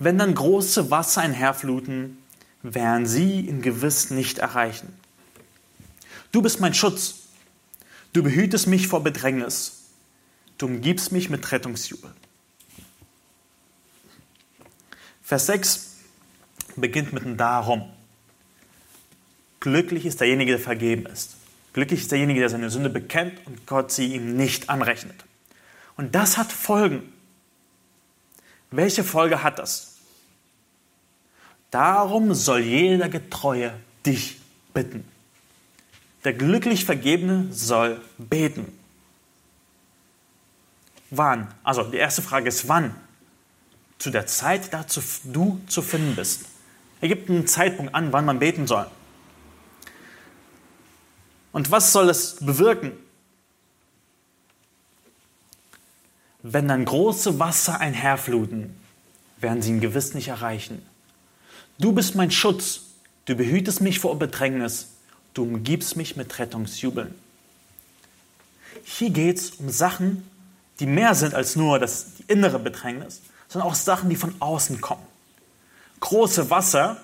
[0.00, 2.18] Wenn dann große Wasser einherfluten,
[2.62, 4.92] werden sie ihn gewiss nicht erreichen.
[6.32, 7.20] Du bist mein Schutz.
[8.12, 9.84] Du behütest mich vor Bedrängnis.
[10.58, 12.12] Du umgibst mich mit Rettungsjubel.
[15.22, 15.96] Vers 6
[16.76, 17.90] beginnt mit einem Darum.
[19.60, 21.36] Glücklich ist derjenige, der vergeben ist.
[21.72, 25.24] Glücklich ist derjenige, der seine Sünde bekennt und Gott sie ihm nicht anrechnet.
[25.96, 27.12] Und das hat Folgen.
[28.70, 29.96] Welche Folge hat das?
[31.70, 33.72] Darum soll jeder Getreue
[34.04, 34.38] dich
[34.74, 35.11] bitten.
[36.24, 38.66] Der glücklich Vergebene soll beten.
[41.10, 41.52] Wann?
[41.62, 42.94] Also die erste Frage ist wann?
[43.98, 44.84] Zu der Zeit, da
[45.24, 46.46] du zu finden bist.
[47.00, 48.86] Er gibt einen Zeitpunkt an, wann man beten soll.
[51.52, 52.92] Und was soll es bewirken?
[56.42, 58.74] Wenn dann große Wasser einherfluten,
[59.38, 60.84] werden sie ihn gewiss nicht erreichen.
[61.78, 62.82] Du bist mein Schutz,
[63.26, 64.91] du behütest mich vor Bedrängnis,
[65.34, 67.14] du umgibst mich mit Rettungsjubeln.
[68.84, 70.28] Hier geht es um Sachen,
[70.80, 74.80] die mehr sind als nur das die innere Bedrängnis, sondern auch Sachen, die von außen
[74.80, 75.06] kommen.
[76.00, 76.96] Große Wasser,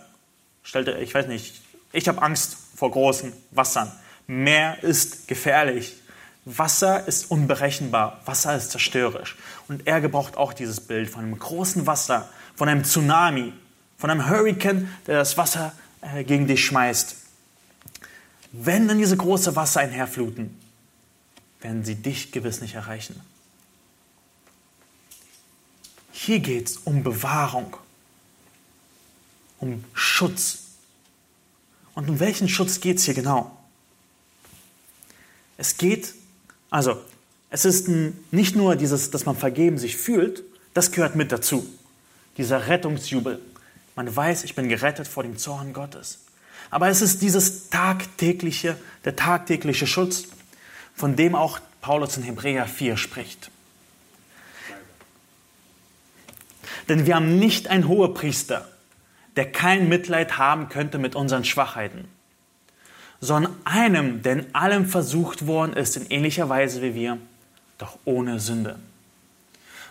[0.62, 1.60] stellte, ich weiß nicht,
[1.92, 3.92] ich habe Angst vor großen Wassern.
[4.26, 5.96] Meer ist gefährlich.
[6.44, 9.36] Wasser ist unberechenbar, Wasser ist zerstörerisch.
[9.68, 13.52] Und er gebraucht auch dieses Bild von einem großen Wasser, von einem Tsunami,
[13.98, 17.16] von einem Hurrikan, der das Wasser äh, gegen dich schmeißt.
[18.52, 20.58] Wenn dann diese große Wasser einherfluten,
[21.61, 23.20] werden sie dich gewiss nicht erreichen.
[26.12, 27.76] Hier geht es um Bewahrung,
[29.58, 30.61] um Schutz.
[31.94, 33.56] Und um welchen Schutz geht es hier genau?
[35.56, 36.14] Es geht
[36.70, 37.00] also,
[37.50, 40.42] es ist nicht nur dieses, dass man vergeben sich fühlt,
[40.74, 41.66] das gehört mit dazu.
[42.37, 43.40] Dieser Rettungsjubel.
[43.96, 46.18] Man weiß, ich bin gerettet vor dem Zorn Gottes.
[46.70, 50.24] Aber es ist dieses tagtägliche, der tagtägliche Schutz,
[50.94, 53.50] von dem auch Paulus in Hebräer 4 spricht.
[56.88, 58.68] Denn wir haben nicht einen Hohepriester,
[59.37, 62.09] der kein Mitleid haben könnte mit unseren Schwachheiten
[63.20, 67.18] sondern einem, der in allem versucht worden ist, in ähnlicher Weise wie wir,
[67.78, 68.78] doch ohne Sünde.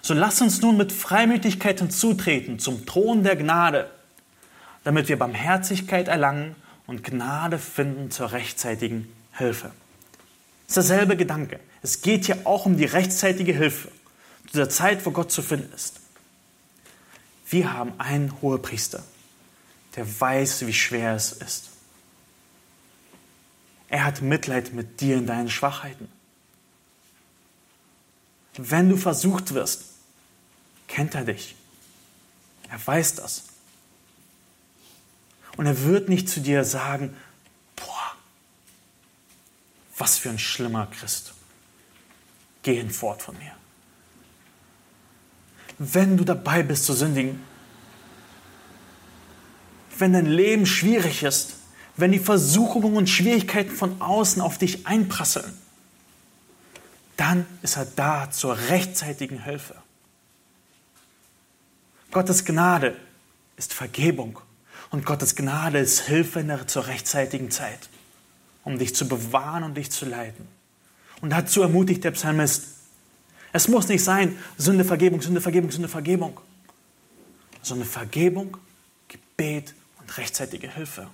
[0.02, 3.90] So lasst uns nun mit Freimütigkeit hinzutreten zum Thron der Gnade,
[4.84, 6.56] damit wir Barmherzigkeit erlangen
[6.88, 9.72] und Gnade finden zur rechtzeitigen Hilfe.
[10.68, 11.60] Das ist derselbe Gedanke.
[11.82, 13.90] Es geht hier auch um die rechtzeitige Hilfe,
[14.48, 16.00] zu der Zeit, wo Gott zu finden ist.
[17.50, 19.04] Wir haben einen Hohepriester,
[19.96, 21.70] der weiß, wie schwer es ist.
[23.90, 26.10] Er hat Mitleid mit dir in deinen Schwachheiten.
[28.58, 29.84] Wenn du versucht wirst,
[30.88, 31.56] kennt er dich.
[32.70, 33.44] Er weiß das.
[35.58, 37.16] Und er wird nicht zu dir sagen,
[37.76, 38.16] boah,
[39.98, 41.34] was für ein schlimmer Christ.
[42.62, 43.52] Geh hinfort von mir.
[45.80, 47.42] Wenn du dabei bist zu sündigen,
[49.98, 51.56] wenn dein Leben schwierig ist,
[51.96, 55.58] wenn die Versuchungen und Schwierigkeiten von außen auf dich einprasseln,
[57.16, 59.76] dann ist er da zur rechtzeitigen Hilfe.
[62.12, 62.96] Gottes Gnade
[63.56, 64.40] ist Vergebung
[64.90, 67.90] und Gottes Gnade ist Hilfe zur rechtzeitigen Zeit,
[68.64, 70.48] um dich zu bewahren und dich zu leiten.
[71.22, 72.76] Und dazu ermutigt der Psalmist,
[73.54, 76.40] es muss nicht sein, Sünde, Vergebung, Sünde, Vergebung, Sünde, Vergebung,
[77.62, 78.58] sondern Vergebung,
[79.08, 81.10] Gebet und rechtzeitige Hilfe.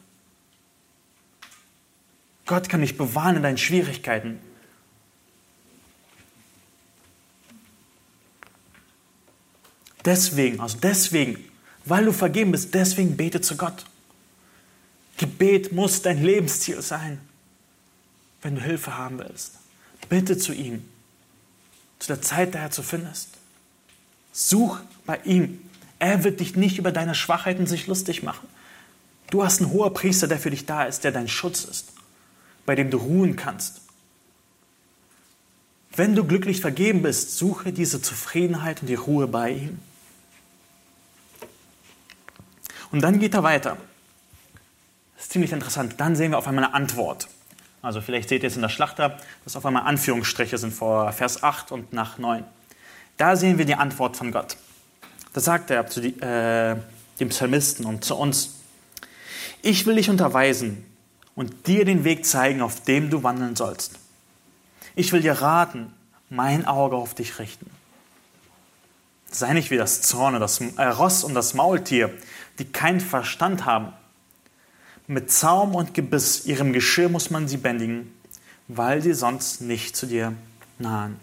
[2.45, 4.39] Gott kann dich bewahren in deinen Schwierigkeiten.
[10.03, 11.53] Deswegen, also deswegen,
[11.86, 13.86] weil du vergeben bist, deswegen bete zu Gott.
[15.17, 17.19] Gebet muss dein Lebensziel sein,
[18.41, 19.54] wenn du Hilfe haben willst.
[20.10, 20.84] Bitte zu ihm,
[22.00, 23.30] zu der Zeit, der er zu finden ist.
[24.32, 25.62] Such bei ihm.
[26.00, 28.48] Er wird dich nicht über deine Schwachheiten sich lustig machen.
[29.30, 31.93] Du hast einen hohen Priester, der für dich da ist, der dein Schutz ist
[32.65, 33.82] bei dem du ruhen kannst.
[35.96, 39.80] Wenn du glücklich vergeben bist, suche diese Zufriedenheit und die Ruhe bei ihm.
[42.93, 43.75] Und dann geht er weiter.
[45.15, 45.95] Das ist ziemlich interessant.
[45.97, 47.27] Dann sehen wir auf einmal eine Antwort.
[47.82, 51.41] Also vielleicht seht ihr es in der Schlachter, dass auf einmal Anführungsstriche sind vor Vers
[51.41, 52.43] 8 und nach 9.
[53.17, 54.58] Da sehen wir die Antwort von Gott.
[55.34, 56.75] Da sagt er zu die, äh,
[57.19, 58.51] dem Psalmisten und zu uns,
[59.63, 60.86] ich will dich unterweisen
[61.34, 63.97] und dir den Weg zeigen, auf dem du wandeln sollst.
[64.95, 65.91] Ich will dir raten,
[66.29, 67.71] mein Auge auf dich richten.
[69.34, 72.15] Sei nicht wie das Zorn, das äh, Ross und das Maultier,
[72.60, 73.91] die keinen Verstand haben.
[75.08, 78.13] Mit Zaum und Gebiss, ihrem Geschirr muss man sie bändigen.
[78.69, 80.34] weil sie sonst nicht zu dir
[80.80, 81.19] nahen.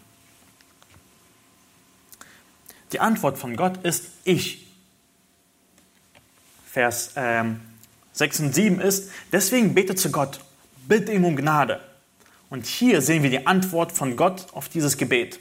[2.92, 4.66] Die Antwort von Gott ist ich.
[6.66, 7.60] Vers ähm,
[8.12, 10.40] 6 und 7 ist, deswegen bete zu Gott,
[10.86, 11.80] bitte ihm um Gnade.
[12.50, 15.40] Und hier sehen wir die Antwort von Gott auf dieses Gebet.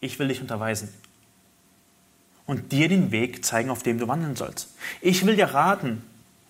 [0.00, 0.88] Ich will dich unterweisen
[2.50, 4.74] und dir den Weg zeigen, auf dem du wandeln sollst.
[5.00, 6.04] Ich will dir raten,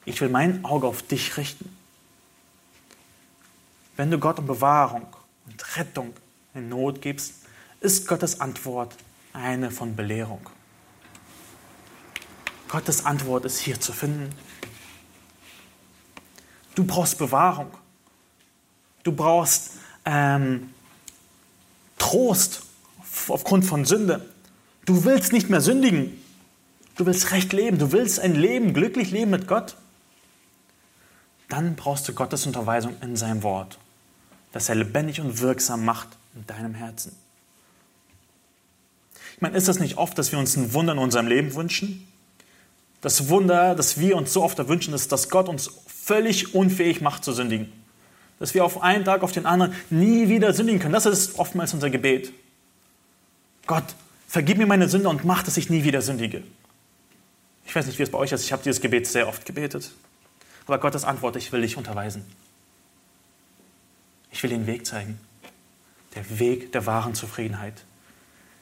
[0.06, 1.70] ich will mein Auge auf dich richten.
[3.98, 5.06] Wenn du Gott um Bewahrung
[5.46, 6.14] und Rettung
[6.54, 7.42] in Not gibst,
[7.82, 8.94] ist Gottes Antwort
[9.34, 10.40] eine von Belehrung.
[12.68, 14.30] Gottes Antwort ist hier zu finden.
[16.76, 17.72] Du brauchst Bewahrung.
[19.02, 19.72] Du brauchst
[20.06, 20.72] ähm,
[21.98, 22.62] Trost
[23.28, 24.26] aufgrund von Sünde.
[24.90, 26.20] Du willst nicht mehr sündigen.
[26.96, 27.78] Du willst recht leben.
[27.78, 29.76] Du willst ein Leben, glücklich leben mit Gott.
[31.48, 33.78] Dann brauchst du Gottes Unterweisung in seinem Wort,
[34.50, 37.14] das er lebendig und wirksam macht in deinem Herzen.
[39.36, 42.08] Ich meine, ist das nicht oft, dass wir uns ein Wunder in unserem Leben wünschen?
[43.00, 47.24] Das Wunder, das wir uns so oft erwünschen, ist, dass Gott uns völlig unfähig macht
[47.24, 47.72] zu sündigen.
[48.40, 50.94] Dass wir auf einen Tag auf den anderen nie wieder sündigen können.
[50.94, 52.32] Das ist oftmals unser Gebet.
[53.68, 53.84] Gott,
[54.30, 56.44] vergib mir meine Sünde und mach, dass ich nie wieder sündige.
[57.66, 58.44] Ich weiß nicht, wie es bei euch ist.
[58.44, 59.90] Ich habe dieses Gebet sehr oft gebetet.
[60.66, 62.24] Aber Gottes Antwort, ich will dich unterweisen.
[64.30, 65.18] Ich will den Weg zeigen.
[66.14, 67.74] Der Weg der wahren Zufriedenheit.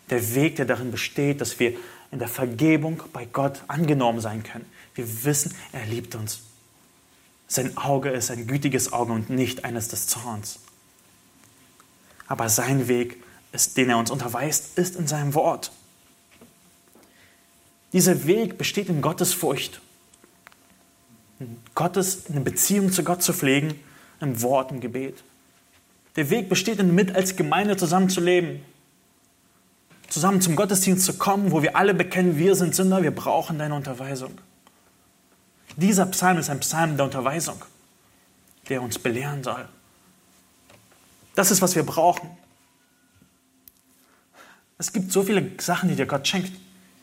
[0.09, 1.77] Der Weg, der darin besteht, dass wir
[2.11, 4.65] in der Vergebung bei Gott angenommen sein können.
[4.95, 6.41] Wir wissen, er liebt uns.
[7.47, 10.61] Sein Auge ist ein gütiges Auge und nicht eines des Zorns.
[12.27, 13.23] Aber sein Weg,
[13.59, 15.73] ist, den er uns unterweist, ist in seinem Wort.
[17.93, 19.81] Dieser Weg besteht in Gottes Furcht.
[21.41, 23.75] In Gottes, eine Beziehung zu Gott zu pflegen,
[24.21, 25.25] im Wort, im Gebet.
[26.17, 28.61] Der Weg besteht in, mit als Gemeinde zusammenzuleben,
[30.09, 33.75] zusammen zum Gottesdienst zu kommen, wo wir alle bekennen, wir sind Sünder, wir brauchen deine
[33.75, 34.39] Unterweisung.
[35.77, 37.65] Dieser Psalm ist ein Psalm der Unterweisung,
[38.69, 39.69] der uns belehren soll.
[41.35, 42.29] Das ist, was wir brauchen.
[44.79, 46.53] Es gibt so viele Sachen, die dir Gott schenkt.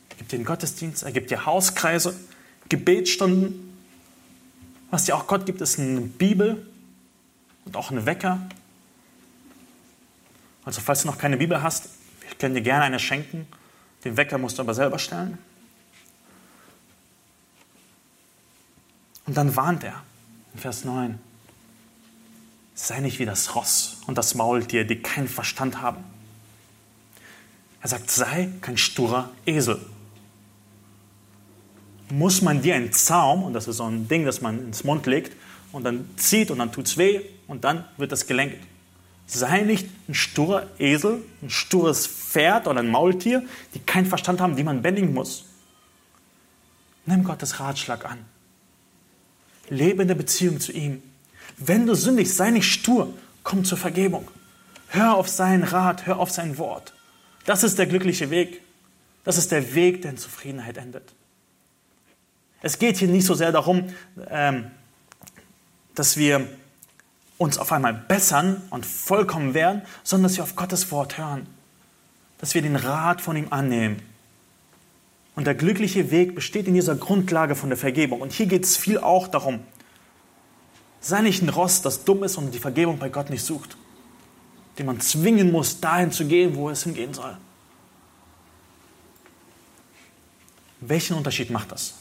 [0.09, 2.17] Er gibt dir den Gottesdienst, er gibt dir Hauskreise,
[2.69, 3.77] Gebetsstunden.
[4.91, 6.65] Was dir auch Gott gibt, ist eine Bibel
[7.65, 8.39] und auch ein Wecker.
[10.63, 11.89] Also falls du noch keine Bibel hast,
[12.29, 13.45] ich kann dir gerne eine schenken.
[14.05, 15.37] Den Wecker musst du aber selber stellen.
[19.25, 20.01] Und dann warnt er
[20.53, 21.19] in Vers 9.
[22.73, 26.14] Sei nicht wie das Ross und das Maultier, die keinen Verstand haben.
[27.85, 29.79] Er sagt, sei kein sturer Esel.
[32.09, 35.05] Muss man dir einen Zaum, und das ist so ein Ding, das man ins Mund
[35.05, 35.37] legt,
[35.71, 38.57] und dann zieht und dann tut es weh und dann wird das gelenkt.
[39.27, 43.43] Sei nicht ein sturer Esel, ein stures Pferd oder ein Maultier,
[43.75, 45.45] die keinen Verstand haben, die man bändigen muss.
[47.05, 48.17] Nimm Gottes Ratschlag an.
[49.69, 51.03] Lebe in der Beziehung zu ihm.
[51.57, 54.27] Wenn du sündigst, sei nicht stur, komm zur Vergebung.
[54.87, 56.94] Hör auf seinen Rat, hör auf sein Wort.
[57.45, 58.61] Das ist der glückliche Weg.
[59.23, 61.13] Das ist der Weg, der in Zufriedenheit endet.
[62.61, 63.93] Es geht hier nicht so sehr darum,
[64.29, 64.71] ähm,
[65.93, 66.47] dass wir
[67.37, 71.47] uns auf einmal bessern und vollkommen werden, sondern dass wir auf Gottes Wort hören,
[72.39, 74.01] dass wir den Rat von ihm annehmen.
[75.35, 78.21] Und der glückliche Weg besteht in dieser Grundlage von der Vergebung.
[78.21, 79.59] Und hier geht es viel auch darum,
[81.01, 83.77] sei nicht ein Ross, das dumm ist und die Vergebung bei Gott nicht sucht,
[84.77, 87.37] den man zwingen muss, dahin zu gehen, wo es hingehen soll.
[90.81, 91.95] Welchen Unterschied macht das?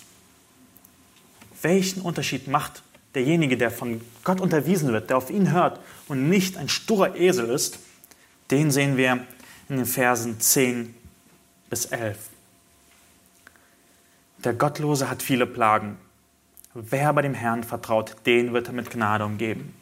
[1.62, 2.82] Welchen Unterschied macht
[3.14, 7.48] derjenige, der von Gott unterwiesen wird, der auf ihn hört und nicht ein sturer Esel
[7.48, 7.78] ist,
[8.50, 9.24] den sehen wir
[9.68, 10.94] in den Versen 10
[11.70, 12.18] bis 11.
[14.38, 15.96] Der Gottlose hat viele Plagen.
[16.74, 19.74] Wer bei dem Herrn vertraut, den wird er mit Gnade umgeben.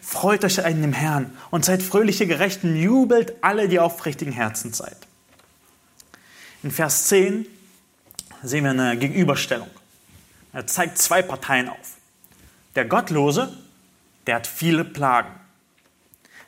[0.00, 4.96] Freut euch in dem Herrn und seid fröhliche Gerechten, jubelt alle, die aufrichtigen Herzen seid.
[6.62, 7.46] In Vers 10
[8.42, 9.70] sehen wir eine Gegenüberstellung.
[10.52, 11.96] Er zeigt zwei Parteien auf.
[12.74, 13.56] Der Gottlose,
[14.26, 15.30] der hat viele Plagen.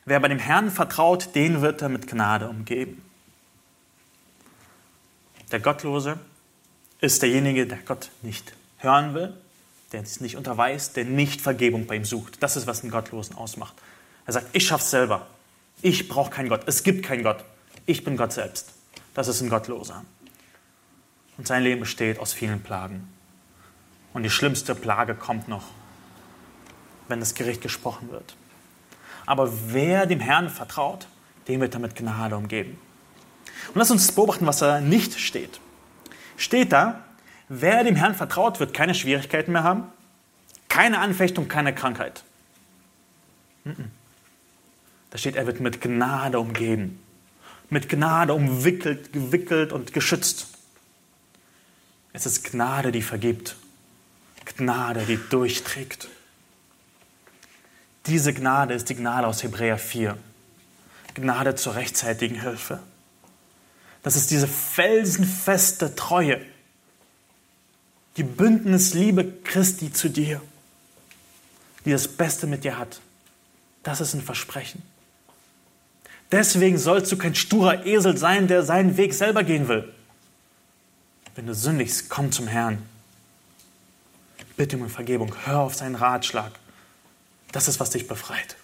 [0.04, 3.02] Wer bei dem Herrn vertraut, den wird er mit Gnade umgeben.
[5.52, 6.18] Der Gottlose
[7.00, 9.34] ist derjenige, der Gott nicht hören will,
[9.92, 12.42] der es nicht unterweist, der nicht Vergebung bei ihm sucht.
[12.42, 13.74] Das ist, was einen Gottlosen ausmacht.
[14.26, 15.26] Er sagt, ich schaff's selber.
[15.82, 16.62] Ich brauche keinen Gott.
[16.66, 17.44] Es gibt keinen Gott.
[17.86, 18.72] Ich bin Gott selbst.
[19.14, 20.04] Das ist ein Gottloser.
[21.38, 23.08] Und sein Leben besteht aus vielen Plagen.
[24.12, 25.64] Und die schlimmste Plage kommt noch
[27.10, 28.36] wenn das Gericht gesprochen wird.
[29.26, 31.06] Aber wer dem Herrn vertraut,
[31.48, 32.78] dem wird er mit Gnade umgeben.
[33.68, 35.60] Und lass uns beobachten, was da nicht steht.
[36.36, 37.04] Steht da,
[37.50, 39.84] wer dem Herrn vertraut, wird keine Schwierigkeiten mehr haben,
[40.68, 42.22] keine Anfechtung, keine Krankheit.
[45.10, 47.02] Da steht, er wird mit Gnade umgeben,
[47.68, 50.46] mit Gnade umwickelt, gewickelt und geschützt.
[52.12, 53.56] Es ist Gnade, die vergibt,
[54.56, 56.08] Gnade, die durchträgt.
[58.06, 60.16] Diese Gnade ist die Gnade aus Hebräer 4.
[61.14, 62.78] Gnade zur rechtzeitigen Hilfe.
[64.02, 66.40] Das ist diese felsenfeste Treue,
[68.16, 70.40] die Bündnisliebe Christi zu dir,
[71.84, 73.00] die das Beste mit dir hat.
[73.82, 74.82] Das ist ein Versprechen.
[76.32, 79.92] Deswegen sollst du kein sturer Esel sein, der seinen Weg selber gehen will.
[81.34, 82.82] Wenn du sündigst, komm zum Herrn.
[84.56, 85.34] Bitte um Vergebung.
[85.44, 86.52] Hör auf seinen Ratschlag.
[87.52, 88.56] Das ist, was dich befreit.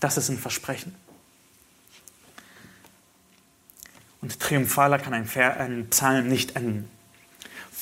[0.00, 0.94] Das ist ein Versprechen.
[4.20, 6.90] Und triumphaler kann ein, Psalm nicht enden.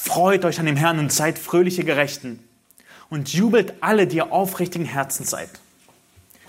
[0.01, 2.39] Freut euch an dem Herrn und seid fröhliche Gerechten.
[3.11, 5.51] Und jubelt alle, die ihr aufrichtigen Herzen seid.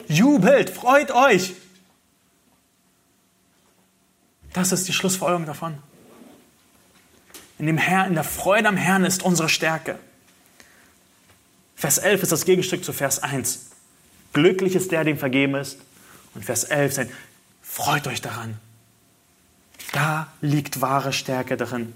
[0.07, 1.55] Jubelt, freut euch!
[4.53, 5.79] Das ist die Schlussfolgerung davon.
[7.57, 9.97] In, dem Herrn, in der Freude am Herrn ist unsere Stärke.
[11.75, 13.71] Vers 11 ist das Gegenstück zu Vers 1.
[14.31, 15.79] Glücklich ist der, dem vergeben ist.
[16.35, 17.11] Und Vers 11 sagt,
[17.63, 18.59] freut euch daran.
[19.91, 21.93] Da liegt wahre Stärke darin.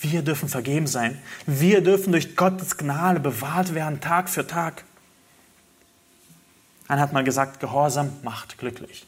[0.00, 1.20] Wir dürfen vergeben sein.
[1.46, 4.84] Wir dürfen durch Gottes Gnade bewahrt werden, Tag für Tag.
[6.88, 9.06] Einer hat mal gesagt, Gehorsam macht glücklich.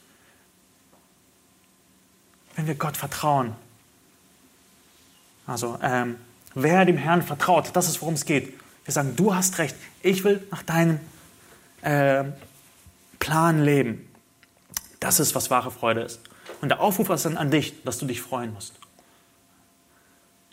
[2.55, 3.55] Wenn wir Gott vertrauen,
[5.47, 6.17] also ähm,
[6.55, 8.53] wer dem Herrn vertraut, das ist, worum es geht.
[8.85, 11.01] Wir sagen, du hast recht, ich will nach deinem
[11.81, 12.25] äh,
[13.19, 14.09] Plan leben.
[15.01, 16.21] Das ist, was wahre Freude ist.
[16.61, 18.75] Und der Aufruf ist dann an dich, dass du dich freuen musst.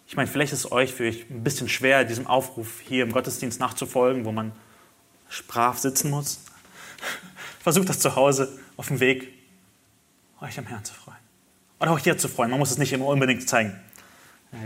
[0.10, 3.12] Ich meine, vielleicht ist es euch für euch ein bisschen schwer, diesem Aufruf hier im
[3.12, 4.54] Gottesdienst nachzufolgen, wo man
[5.30, 6.40] sprach sitzen muss.
[7.60, 9.32] Versucht das zu Hause auf dem Weg,
[10.42, 11.20] euch am Herrn zu freuen.
[11.80, 12.50] Oder auch hier zu freuen.
[12.50, 13.80] Man muss es nicht immer unbedingt zeigen.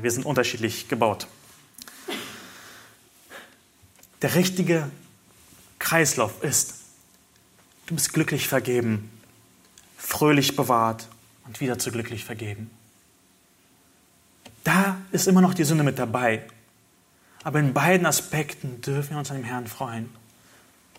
[0.01, 1.27] Wir sind unterschiedlich gebaut.
[4.21, 4.89] Der richtige
[5.77, 6.75] Kreislauf ist,
[7.87, 9.11] du bist glücklich vergeben,
[9.97, 11.09] fröhlich bewahrt
[11.45, 12.71] und wieder zu glücklich vergeben.
[14.63, 16.43] Da ist immer noch die Sünde mit dabei.
[17.43, 20.09] Aber in beiden Aspekten dürfen wir uns an dem Herrn freuen.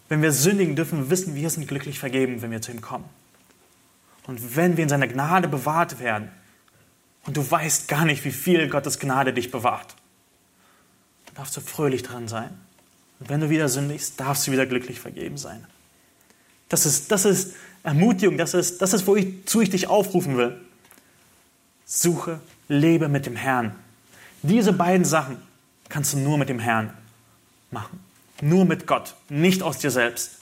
[0.08, 3.06] Wenn wir sündigen, dürfen wir wissen, wir sind glücklich vergeben, wenn wir zu ihm kommen.
[4.26, 6.30] Und wenn wir in seiner Gnade bewahrt werden,
[7.26, 9.94] und du weißt gar nicht, wie viel Gottes Gnade dich bewahrt,
[11.26, 12.50] dann darfst du fröhlich dran sein.
[13.18, 15.66] Und wenn du wieder sündigst, darfst du wieder glücklich vergeben sein.
[16.68, 20.60] Das ist, das ist Ermutigung, das ist, das ist, wozu ich dich aufrufen will.
[21.86, 23.74] Suche, lebe mit dem Herrn.
[24.42, 25.38] Diese beiden Sachen
[25.88, 26.92] kannst du nur mit dem Herrn
[27.70, 28.00] machen.
[28.40, 30.38] Nur mit Gott, nicht aus dir selbst.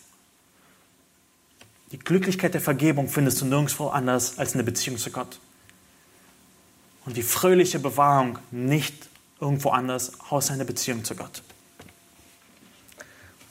[1.93, 5.39] Die Glücklichkeit der Vergebung findest du nirgendwo anders als in der Beziehung zu Gott.
[7.05, 8.95] Und die fröhliche Bewahrung nicht
[9.41, 11.43] irgendwo anders außer in der Beziehung zu Gott.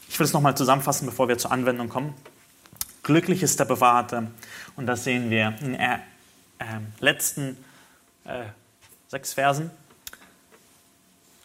[0.09, 2.13] Ich will es nochmal zusammenfassen, bevor wir zur Anwendung kommen.
[3.03, 4.31] Glücklich ist der Bewahrte.
[4.75, 5.99] Und das sehen wir in den äh,
[6.99, 7.57] letzten
[8.25, 8.45] äh,
[9.11, 9.69] sechs Versen.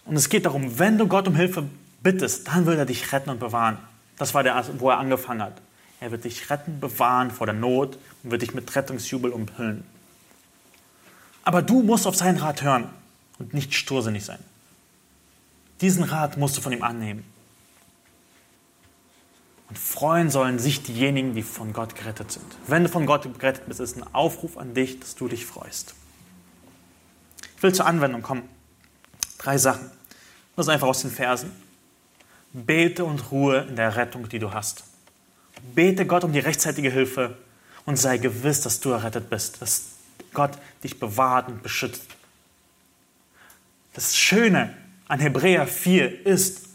[0.05, 1.65] Und es geht darum, wenn du Gott um Hilfe
[2.01, 3.77] bittest, dann wird er dich retten und bewahren.
[4.19, 5.61] Das war der, wo er angefangen hat.
[6.01, 9.85] Er wird dich retten, bewahren vor der Not und wird dich mit Rettungsjubel umhüllen.
[11.43, 12.89] Aber du musst auf seinen Rat hören
[13.41, 14.39] und nicht stursinnig sein.
[15.81, 17.25] Diesen Rat musst du von ihm annehmen.
[19.69, 22.47] Und freuen sollen sich diejenigen, die von Gott gerettet sind.
[22.69, 25.97] Wenn du von Gott gerettet bist, ist ein Aufruf an dich, dass du dich freust.
[27.57, 28.49] Ich will zur Anwendung kommen.
[29.39, 29.91] Drei Sachen.
[30.55, 31.53] Das ist einfach aus den Versen.
[32.53, 34.85] Bete und ruhe in der Rettung, die du hast.
[35.75, 37.37] Bete Gott um die rechtzeitige Hilfe
[37.85, 39.83] und sei gewiss, dass du errettet bist, dass
[40.33, 40.53] Gott
[40.83, 42.03] dich bewahrt und beschützt.
[43.95, 44.75] Das Schöne
[45.09, 46.67] an Hebräer 4 ist,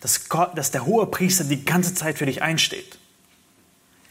[0.00, 2.98] dass, Gott, dass der hohe Priester die ganze Zeit für dich einsteht.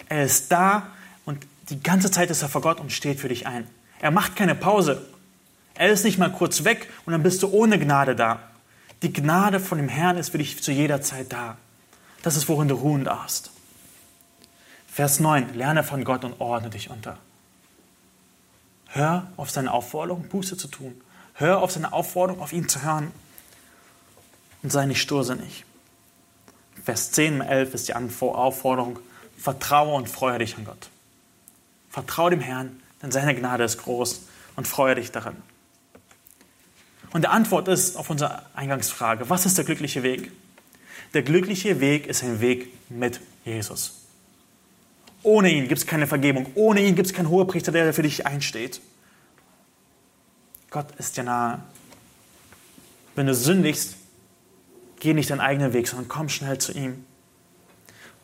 [0.09, 0.91] Er ist da
[1.25, 3.67] und die ganze Zeit ist er vor Gott und steht für dich ein.
[3.99, 5.03] Er macht keine Pause.
[5.75, 8.39] Er ist nicht mal kurz weg und dann bist du ohne Gnade da.
[9.01, 11.57] Die Gnade von dem Herrn ist für dich zu jeder Zeit da.
[12.23, 13.51] Das ist, worin du ruhen darfst.
[14.87, 15.53] Vers 9.
[15.53, 17.17] Lerne von Gott und ordne dich unter.
[18.87, 20.99] Hör auf seine Aufforderung, Buße zu tun.
[21.33, 23.11] Hör auf seine Aufforderung, auf ihn zu hören.
[24.63, 25.65] Und sei nicht stursinnig.
[26.83, 28.99] Vers 10 und 11 ist die Aufforderung,
[29.37, 30.89] vertraue und freue dich an Gott.
[31.89, 34.21] Vertraue dem Herrn, denn seine Gnade ist groß
[34.55, 35.35] und freue dich daran.
[37.15, 40.33] Und die Antwort ist auf unsere Eingangsfrage, was ist der glückliche Weg?
[41.13, 44.01] Der glückliche Weg ist ein Weg mit Jesus.
[45.23, 46.47] Ohne ihn gibt es keine Vergebung.
[46.55, 48.81] Ohne ihn gibt es keinen Hohepriester, der für dich einsteht.
[50.69, 51.63] Gott ist dir nahe.
[53.15, 53.95] Wenn du sündigst,
[54.99, 57.05] geh nicht deinen eigenen Weg, sondern komm schnell zu ihm.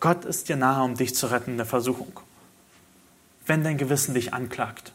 [0.01, 2.19] Gott ist dir nahe, um dich zu retten in der Versuchung.
[3.45, 4.91] Wenn dein Gewissen dich anklagt,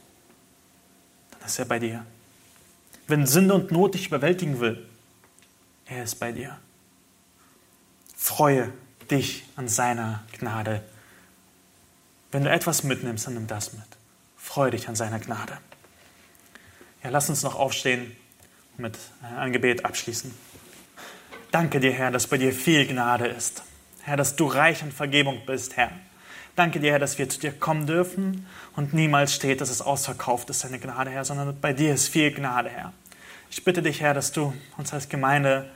[1.30, 2.04] dann ist er bei dir.
[3.06, 4.86] Wenn Sünde und Not dich überwältigen will,
[5.86, 6.58] er ist bei dir.
[8.16, 8.72] Freue
[9.10, 10.82] dich an seiner Gnade.
[12.32, 13.84] Wenn du etwas mitnimmst, dann nimm das mit.
[14.36, 15.58] Freue dich an seiner Gnade.
[17.04, 18.16] Ja, lass uns noch aufstehen
[18.76, 20.34] und mit einem Gebet abschließen.
[21.52, 23.62] Danke dir, Herr, dass bei dir viel Gnade ist.
[24.02, 25.92] Herr, dass du reich an Vergebung bist, Herr.
[26.56, 28.46] Danke dir, Herr, dass wir zu dir kommen dürfen
[28.76, 32.32] und niemals steht, dass es ausverkauft ist, deine Gnade, Herr, sondern bei dir ist viel
[32.32, 32.94] Gnade, Herr.
[33.50, 35.70] Ich bitte dich, Herr, dass du uns als Gemeinde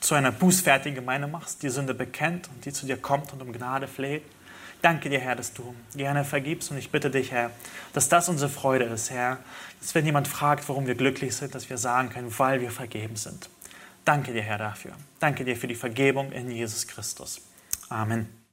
[0.00, 3.52] zu einer bußfertigen Gemeinde machst, die Sünde bekennt und die zu dir kommt und um
[3.52, 4.22] Gnade fleht.
[4.82, 7.50] Danke dir, Herr, dass du gerne vergibst und ich bitte dich, Herr,
[7.94, 9.38] dass das unsere Freude ist, Herr,
[9.80, 13.16] dass wenn jemand fragt, warum wir glücklich sind, dass wir sagen können, weil wir vergeben
[13.16, 13.48] sind.
[14.04, 14.92] Danke dir, Herr, dafür.
[15.20, 17.40] Danke dir für die Vergebung in Jesus Christus.
[17.88, 18.37] Amen.